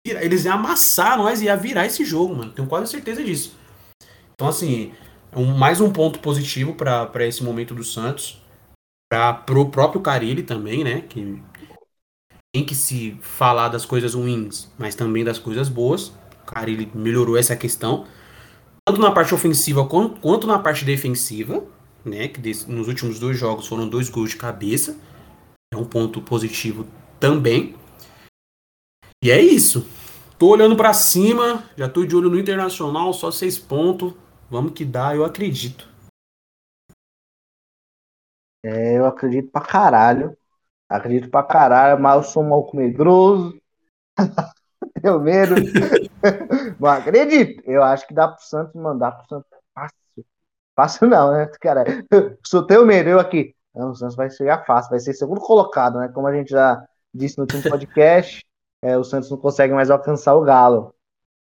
Eles 0.06 0.46
iam 0.46 0.56
amassar 0.56 1.18
nós 1.18 1.42
e 1.42 1.46
ia 1.46 1.58
virar 1.58 1.86
esse 1.86 2.06
jogo, 2.06 2.36
mano. 2.36 2.52
Tenho 2.52 2.68
quase 2.68 2.92
certeza 2.92 3.24
disso. 3.24 3.58
Então, 4.34 4.48
assim, 4.48 4.92
um, 5.36 5.46
mais 5.46 5.82
um 5.82 5.92
ponto 5.92 6.20
positivo 6.20 6.76
para 6.76 7.26
esse 7.26 7.44
momento 7.44 7.74
do 7.74 7.84
Santos. 7.84 8.42
Pra, 9.12 9.34
pro 9.34 9.70
próprio 9.70 10.02
Carilli 10.02 10.44
também, 10.44 10.84
né? 10.84 11.02
Que 11.02 11.42
tem 12.54 12.64
que 12.64 12.76
se 12.76 13.18
falar 13.22 13.70
das 13.70 13.86
coisas 13.86 14.14
ruins, 14.14 14.72
mas 14.78 14.96
também 14.96 15.24
das 15.24 15.40
coisas 15.40 15.70
boas. 15.70 16.10
O 16.44 16.46
Carilli 16.46 16.92
melhorou 16.94 17.38
essa 17.38 17.56
questão. 17.56 18.06
Tanto 18.88 19.02
na 19.02 19.12
parte 19.12 19.34
ofensiva 19.34 19.88
quanto, 19.88 20.22
quanto 20.22 20.46
na 20.46 20.60
parte 20.60 20.86
defensiva 20.86 21.64
né? 22.06 22.28
Que 22.28 22.40
nos 22.68 22.88
últimos 22.88 23.20
dois 23.20 23.38
jogos 23.38 23.68
foram 23.68 23.90
dois 23.90 24.10
gols 24.10 24.30
de 24.30 24.36
cabeça. 24.38 24.98
É 25.74 25.78
um 25.78 25.84
ponto 25.84 26.22
positivo 26.22 26.86
também. 27.20 27.76
E 29.26 29.32
é 29.32 29.42
isso. 29.42 29.88
Tô 30.38 30.50
olhando 30.50 30.78
para 30.78 30.94
cima, 30.94 31.68
já 31.76 31.90
tô 31.90 32.06
de 32.06 32.16
olho 32.16 32.30
no 32.30 32.38
Internacional, 32.38 33.12
só 33.12 33.32
seis 33.32 33.58
pontos. 33.58 34.14
Vamos 34.52 34.74
que 34.74 34.86
dá, 34.86 35.16
eu 35.16 35.26
acredito. 35.26 35.90
É, 38.64 39.00
eu 39.00 39.08
acredito 39.08 39.50
pra 39.50 39.62
caralho. 39.62 40.38
Acredito 40.88 41.32
pra 41.32 41.42
caralho, 41.42 42.00
mas 42.00 42.18
eu 42.18 42.24
sou 42.32 42.44
um 42.44 42.50
mal 42.50 42.70
medroso. 42.72 43.60
Tenho 45.02 45.20
medo. 45.20 45.56
mas 46.80 47.00
acredito. 47.00 47.64
Eu 47.66 47.82
acho 47.82 48.08
que 48.08 48.14
dá 48.14 48.28
pro 48.28 48.46
Santos 48.46 48.76
mandar 48.76 49.14
pro 49.14 49.28
Santos 49.28 49.50
Fácil 50.76 51.08
não, 51.08 51.32
né, 51.32 51.50
cara? 51.60 51.84
Sou 52.46 52.64
teu 52.68 52.86
medo, 52.86 53.10
eu 53.10 53.20
aqui. 53.20 53.56
Não, 53.74 53.90
o 53.90 53.96
Santos 53.96 54.16
vai 54.16 54.30
chegar 54.30 54.68
fácil, 54.68 54.92
vai 54.92 55.00
ser 55.00 55.16
segundo 55.16 55.42
colocado, 55.42 55.98
né? 55.98 56.10
Como 56.10 56.28
a 56.28 56.36
gente 56.36 56.52
já 56.52 56.86
disse 57.12 57.40
no 57.40 57.46
último 57.46 57.64
podcast, 57.64 58.46
é, 58.86 58.96
o 58.96 59.04
Santos 59.04 59.32
não 59.32 59.38
consegue 59.38 59.74
mais 59.74 59.90
alcançar 59.90 60.36
o 60.36 60.44
Galo. 60.44 60.94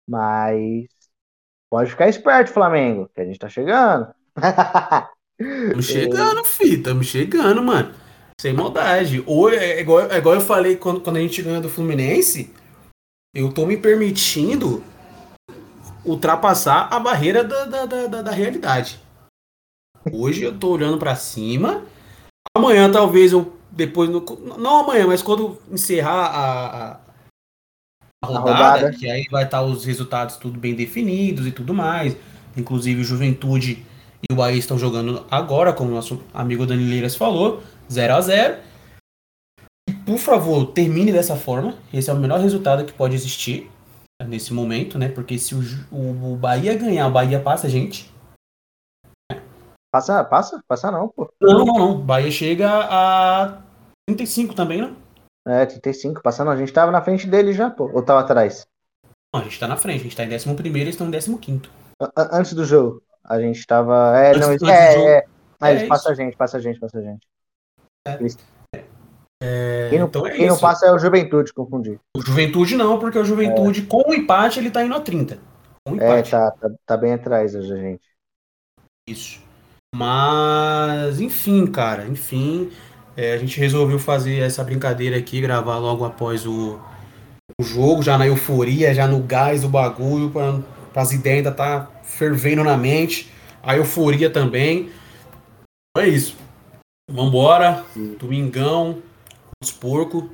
Mas 0.07 0.87
pode 1.71 1.91
ficar 1.91 2.07
esperto, 2.07 2.53
Flamengo, 2.53 3.09
que 3.15 3.23
a 3.23 3.25
gente 3.25 3.39
tá 3.39 3.49
chegando. 3.49 4.13
Estamos 5.41 5.87
chegando, 5.89 6.45
filho, 6.45 6.77
estamos 6.77 7.07
chegando, 7.07 7.63
mano. 7.63 7.95
Sem 8.39 8.53
maldade. 8.53 9.25
Ou 9.27 9.49
é 9.49 9.81
igual, 9.81 10.01
é 10.11 10.19
igual 10.19 10.35
eu 10.35 10.43
falei 10.43 10.77
quando, 10.77 11.01
quando 11.01 11.17
a 11.17 11.21
gente 11.21 11.41
ganha 11.41 11.61
do 11.61 11.71
Fluminense, 11.71 12.53
eu 13.35 13.51
tô 13.51 13.65
me 13.65 13.79
permitindo 13.79 14.85
ultrapassar 16.05 16.89
a 16.93 17.01
barreira 17.01 17.43
da, 17.43 17.65
da, 17.65 17.87
da, 17.87 18.23
da 18.23 18.31
realidade. 18.31 19.01
Hoje 20.13 20.43
eu 20.43 20.59
tô 20.59 20.69
olhando 20.73 20.99
para 20.99 21.15
cima. 21.15 21.83
Amanhã 22.55 22.93
talvez 22.93 23.33
eu 23.33 23.57
depois 23.71 24.11
não 24.11 24.81
amanhã, 24.81 25.07
mas 25.07 25.23
quando 25.23 25.57
encerrar 25.71 26.27
a, 26.27 27.01
rodada, 28.25 28.51
rodada, 28.51 28.91
que 28.93 29.11
aí 29.11 29.27
vai 29.31 29.45
estar 29.45 29.59
tá 29.59 29.65
os 29.65 29.85
resultados 29.85 30.37
tudo 30.37 30.59
bem 30.59 30.75
definidos 30.75 31.47
e 31.47 31.53
tudo 31.53 31.75
mais. 31.75 32.17
Inclusive 32.57 33.01
o 33.01 33.05
Juventude 33.05 33.85
e 34.29 34.33
o 34.33 34.37
Bahia 34.37 34.59
estão 34.59 34.79
jogando 34.79 35.27
agora, 35.31 35.73
como 35.73 35.91
nosso 35.91 36.23
amigo 36.33 36.67
Dani 36.67 36.85
Leiras 36.85 37.17
falou, 37.17 37.63
0 37.91 38.15
a 38.15 38.21
0. 38.21 38.57
Por 40.07 40.19
favor, 40.19 40.67
termine 40.67 41.13
dessa 41.13 41.37
forma. 41.37 41.75
Esse 41.93 42.11
é 42.11 42.13
o 42.13 42.19
melhor 42.19 42.41
resultado 42.41 42.85
que 42.85 42.93
pode 42.93 43.15
existir 43.15 43.71
nesse 44.27 44.53
momento, 44.53 44.99
né? 44.99 45.09
Porque 45.09 45.39
se 45.39 45.55
o, 45.55 45.61
o, 45.91 46.35
o 46.35 46.37
Bahia 46.37 46.77
ganhar, 46.77 47.09
o 47.09 47.11
Bahia 47.11 47.41
passa 47.41 47.67
a 47.67 47.71
gente. 47.71 48.13
Passa, 49.93 50.25
passa? 50.25 50.63
Passa 50.67 50.91
não, 50.91 51.09
pô. 51.09 51.31
Não, 51.41 51.65
não, 51.65 51.79
não. 51.79 52.01
Bahia 52.01 52.31
chega 52.31 52.71
a 52.71 53.63
35 54.09 54.55
também, 54.55 54.81
né? 54.81 54.95
É, 55.47 55.67
35, 55.67 56.23
passando. 56.23 56.51
A 56.51 56.57
gente 56.57 56.73
tava 56.73 56.93
na 56.93 57.03
frente 57.03 57.27
dele 57.27 57.53
já, 57.53 57.71
pô. 57.71 57.91
Ou 57.93 58.03
tava 58.03 58.21
atrás? 58.21 58.67
Não, 59.35 59.41
a 59.41 59.45
gente 59.45 59.59
tá 59.59 59.67
na 59.67 59.77
frente. 59.77 60.01
A 60.01 60.03
gente 60.05 60.17
tá 60.17 60.25
em 60.25 60.35
11 60.35 60.47
e 60.49 60.81
eles 60.81 60.95
estão 60.95 61.09
em 61.09 61.39
15. 61.39 61.63
Antes 62.17 62.53
do 62.55 62.65
jogo. 62.65 63.03
A 63.25 63.41
gente 63.41 63.67
tava. 63.67 64.17
É, 64.19 64.31
antes, 64.31 64.41
não, 64.41 64.51
antes 64.51 64.69
é, 64.69 65.19
é. 65.19 65.25
Mas 65.61 65.83
é, 65.83 65.87
passa 65.87 66.11
a 66.11 66.15
gente, 66.15 66.37
passa 66.37 66.57
a 66.57 66.61
gente, 66.61 66.81
passa 66.81 66.99
a 66.99 67.03
gente. 67.03 67.27
É. 68.07 68.93
É, 69.45 69.89
quem 69.91 69.99
não, 69.99 70.07
então 70.07 70.25
é 70.25 70.31
quem 70.31 70.47
não 70.47 70.57
passa 70.57 70.87
é 70.87 70.93
o 70.93 70.99
Juventude, 70.99 71.53
confundi. 71.53 71.99
O 72.17 72.23
Juventude 72.23 72.77
não, 72.77 72.99
porque 73.01 73.19
o 73.19 73.25
Juventude, 73.25 73.83
é. 73.83 73.87
com 73.87 74.09
o 74.09 74.15
empate, 74.15 74.61
ele 74.61 74.71
tá 74.71 74.85
indo 74.85 74.95
a 74.95 75.01
30. 75.01 75.39
é, 76.01 76.23
tá, 76.23 76.51
tá, 76.53 76.71
tá, 76.87 76.97
bem 76.97 77.15
atrás 77.15 77.53
da 77.53 77.61
gente. 77.61 78.03
Isso. 79.09 79.43
Mas, 79.95 81.21
enfim, 81.21 81.67
cara, 81.67 82.07
enfim, 82.07 82.71
é, 83.17 83.33
a 83.33 83.39
gente 83.39 83.59
resolveu 83.59 83.99
fazer 83.99 84.39
essa 84.39 84.65
brincadeira 84.65 85.17
aqui, 85.17 85.41
gravar 85.41 85.79
logo 85.79 86.05
após 86.05 86.47
o, 86.47 86.81
o 87.59 87.63
jogo, 87.63 88.03
já 88.03 88.17
na 88.17 88.27
euforia, 88.27 88.95
já 88.95 89.07
no 89.07 89.21
gás 89.21 89.63
do 89.63 89.69
bagulho, 89.69 90.31
para 90.31 91.03
as 91.03 91.13
ideias 91.13 91.39
ainda 91.39 91.53
tá 91.53 91.91
fervendo 92.03 92.65
na 92.65 92.77
mente, 92.77 93.31
a 93.63 93.77
euforia 93.77 94.31
também. 94.31 94.91
Então 95.91 96.07
é 96.07 96.09
isso. 96.09 96.37
Vambora, 97.11 97.85
domingão, 98.19 99.03
os 99.63 99.71
porcos, 99.71 100.25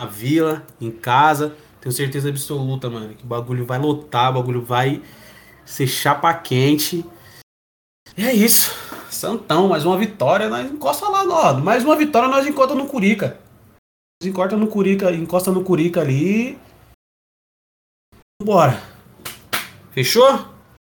na 0.00 0.06
vila, 0.06 0.64
em 0.80 0.90
casa. 0.90 1.54
Tenho 1.80 1.92
certeza 1.92 2.30
absoluta, 2.30 2.88
mano, 2.88 3.14
que 3.14 3.24
o 3.24 3.26
bagulho 3.26 3.66
vai 3.66 3.78
lotar, 3.78 4.30
o 4.30 4.34
bagulho 4.34 4.62
vai 4.62 5.02
ser 5.66 5.86
chapa 5.86 6.32
quente. 6.32 7.04
E 8.16 8.24
é 8.24 8.32
isso. 8.32 8.70
Santão, 9.10 9.68
mais 9.68 9.84
uma 9.84 9.98
vitória, 9.98 10.48
nós 10.48 10.70
encosta 10.70 11.08
lá, 11.08 11.24
ó. 11.24 11.54
Mais 11.54 11.84
uma 11.84 11.96
vitória 11.96 12.28
nós 12.28 12.46
encosta 12.46 12.74
no 12.74 12.86
Curica. 12.86 13.38
Nós 14.20 14.30
encosta 14.30 14.56
no 14.56 14.68
Curica, 14.68 15.10
encosta 15.12 15.50
no 15.50 15.64
Curica 15.64 16.00
ali. 16.00 16.58
Bora. 18.42 18.74
Fechou? 19.90 20.28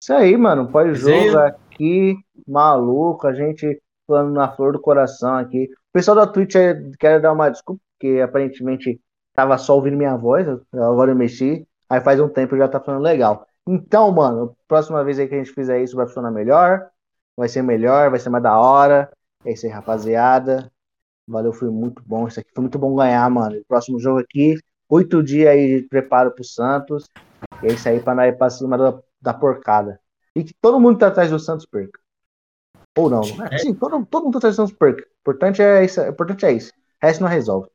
Isso 0.03 0.13
aí, 0.13 0.37
mano. 0.37 0.69
Pós-jogo 0.69 1.39
aqui, 1.39 2.17
maluco, 2.47 3.27
a 3.27 3.35
gente 3.35 3.81
falando 4.07 4.33
na 4.33 4.51
flor 4.51 4.73
do 4.73 4.81
coração 4.81 5.37
aqui. 5.37 5.65
O 5.65 5.93
pessoal 5.93 6.17
da 6.17 6.27
Twitch 6.27 6.55
quer 6.99 7.21
dar 7.21 7.33
uma 7.33 7.51
desculpa, 7.51 7.81
porque 7.99 8.21
aparentemente 8.21 9.01
tava 9.35 9.57
só 9.59 9.75
ouvindo 9.75 9.97
minha 9.97 10.17
voz, 10.17 10.47
agora 10.73 11.13
eu 11.13 11.17
mexi, 11.17 11.67
aí 11.89 12.01
faz 12.01 12.21
um 12.21 12.29
tempo 12.29 12.57
já 12.57 12.69
tá 12.69 12.81
falando 12.81 13.03
legal. 13.03 13.47
Então, 13.67 14.11
mano, 14.11 14.57
próxima 14.67 15.05
vez 15.05 15.19
aí 15.19 15.29
que 15.29 15.35
a 15.35 15.39
gente 15.39 15.53
fizer 15.53 15.83
isso 15.83 15.97
vai 15.97 16.07
funcionar 16.07 16.31
melhor 16.31 16.91
vai 17.37 17.49
ser 17.49 17.63
melhor, 17.63 18.11
vai 18.11 18.21
ser 18.21 18.31
mais 18.31 18.43
da 18.43 18.59
hora. 18.59 19.11
É 19.45 19.53
isso 19.53 19.67
aí, 19.67 19.73
rapaziada. 19.73 20.71
Valeu, 21.27 21.53
foi 21.53 21.71
muito 21.71 22.03
bom. 22.05 22.27
Isso 22.29 22.41
aqui 22.41 22.51
foi 22.55 22.63
muito 22.63 22.79
bom 22.79 22.95
ganhar, 22.95 23.29
mano. 23.31 23.59
O 23.59 23.65
próximo 23.65 23.99
jogo 23.99 24.21
aqui, 24.21 24.57
oito 24.89 25.23
dias 25.23 25.49
aí 25.49 25.81
de 25.81 25.89
preparo 25.89 26.33
pro 26.33 26.45
Santos. 26.45 27.07
E 27.63 27.67
é 27.67 27.73
isso 27.73 27.89
aí 27.89 28.01
pra 28.01 28.15
nós 28.15 28.29
ir 28.29 28.37
pra 28.37 28.51
cima 28.51 28.77
da, 28.77 28.99
da 29.21 29.35
porcada. 29.35 30.01
E 30.35 30.45
que 30.45 30.55
todo 30.61 30.81
mundo 30.81 30.99
tá 30.99 31.09
atrás 31.09 31.31
do 31.31 31.39
Santos 31.39 31.67
perca. 31.67 31.99
Ou 32.97 33.09
não. 33.09 33.23
É, 33.51 33.59
sim, 33.59 33.75
todo, 33.75 34.05
todo 34.07 34.25
mundo 34.25 34.33
tá 34.33 34.39
atrás 34.39 34.57
do 34.57 34.63
Santos 34.63 34.77
perca. 34.77 35.03
O 35.03 35.21
importante 35.21 35.63
é 35.63 35.85
isso. 35.85 36.01
importante 36.01 36.45
é 36.45 36.53
isso. 36.53 36.73
O 37.03 37.07
resto 37.07 37.21
não 37.21 37.29
resolve. 37.29 37.69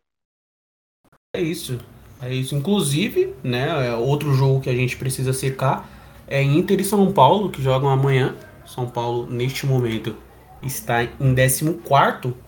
É 1.34 1.42
isso. 1.42 1.80
É 2.22 2.34
isso. 2.34 2.56
Inclusive, 2.56 3.36
né, 3.44 3.88
é 3.88 3.94
outro 3.96 4.34
jogo 4.34 4.62
que 4.62 4.70
a 4.70 4.76
gente 4.76 4.98
precisa 4.98 5.34
secar 5.34 5.88
é 6.28 6.44
Inter 6.44 6.82
e 6.82 6.84
São 6.84 7.12
Paulo, 7.14 7.50
que 7.50 7.62
jogam 7.62 7.90
amanhã. 7.90 8.36
São 8.68 8.88
Paulo, 8.88 9.26
neste 9.26 9.66
momento, 9.66 10.16
está 10.62 11.04
em 11.04 11.34
14 11.34 11.74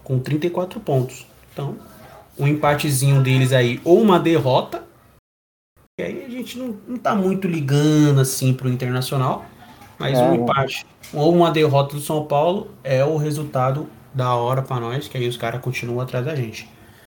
com 0.04 0.20
34 0.20 0.80
pontos. 0.80 1.26
Então, 1.52 1.78
um 2.38 2.48
empatezinho 2.48 3.22
deles 3.24 3.52
aí, 3.52 3.82
ou 3.84 4.02
uma 4.02 4.20
derrota. 4.20 4.84
E 6.00 6.04
aí 6.04 6.26
a 6.26 6.30
gente 6.30 6.58
não, 6.58 6.78
não 6.88 6.98
tá 6.98 7.16
muito 7.16 7.48
ligando 7.48 8.22
assim 8.22 8.54
pro 8.54 8.70
Internacional. 8.70 9.46
Mas 9.98 10.18
é, 10.18 10.22
um 10.22 10.36
empate 10.36 10.86
ou 11.14 11.34
uma 11.34 11.52
derrota 11.52 11.96
do 11.96 12.02
São 12.02 12.26
Paulo 12.26 12.72
é 12.84 13.04
o 13.04 13.18
resultado 13.18 13.90
da 14.14 14.34
hora 14.34 14.62
para 14.62 14.80
nós, 14.80 15.08
que 15.08 15.18
aí 15.18 15.28
os 15.28 15.36
caras 15.36 15.62
continuam 15.62 16.00
atrás 16.00 16.26
da 16.26 16.36
gente. 16.36 16.70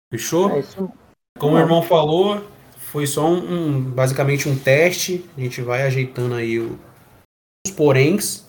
Fechou? 0.10 0.49
É. 0.51 0.64
Como 1.38 1.55
o 1.55 1.60
irmão 1.60 1.82
falou, 1.82 2.41
foi 2.78 3.05
só 3.05 3.28
um, 3.28 3.38
um, 3.38 3.82
basicamente 3.82 4.47
um 4.47 4.58
teste. 4.58 5.26
A 5.38 5.41
gente 5.41 5.62
vai 5.62 5.84
ajeitando 5.84 6.36
aí 6.36 6.60
o, 6.60 6.80
os 7.66 7.74
poréns. 7.74 8.47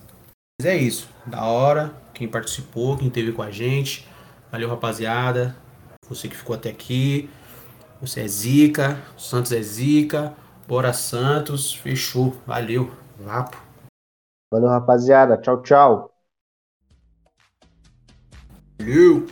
Mas 0.60 0.66
é 0.66 0.76
isso. 0.76 1.08
Da 1.24 1.44
hora. 1.44 1.94
Quem 2.12 2.26
participou, 2.26 2.98
quem 2.98 3.08
teve 3.08 3.30
com 3.30 3.42
a 3.42 3.50
gente. 3.50 4.08
Valeu, 4.50 4.68
rapaziada. 4.68 5.56
Você 6.08 6.28
que 6.28 6.36
ficou 6.36 6.56
até 6.56 6.68
aqui. 6.70 7.30
Você 8.00 8.22
é 8.22 8.26
zica. 8.26 9.00
O 9.16 9.20
Santos 9.20 9.52
é 9.52 9.62
zica. 9.62 10.34
Bora 10.66 10.92
Santos. 10.92 11.72
Fechou. 11.72 12.36
Valeu. 12.44 12.90
Vapo. 13.20 13.56
Valeu, 14.52 14.68
rapaziada. 14.68 15.36
Tchau, 15.36 15.62
tchau. 15.62 16.12
Valeu. 18.80 19.26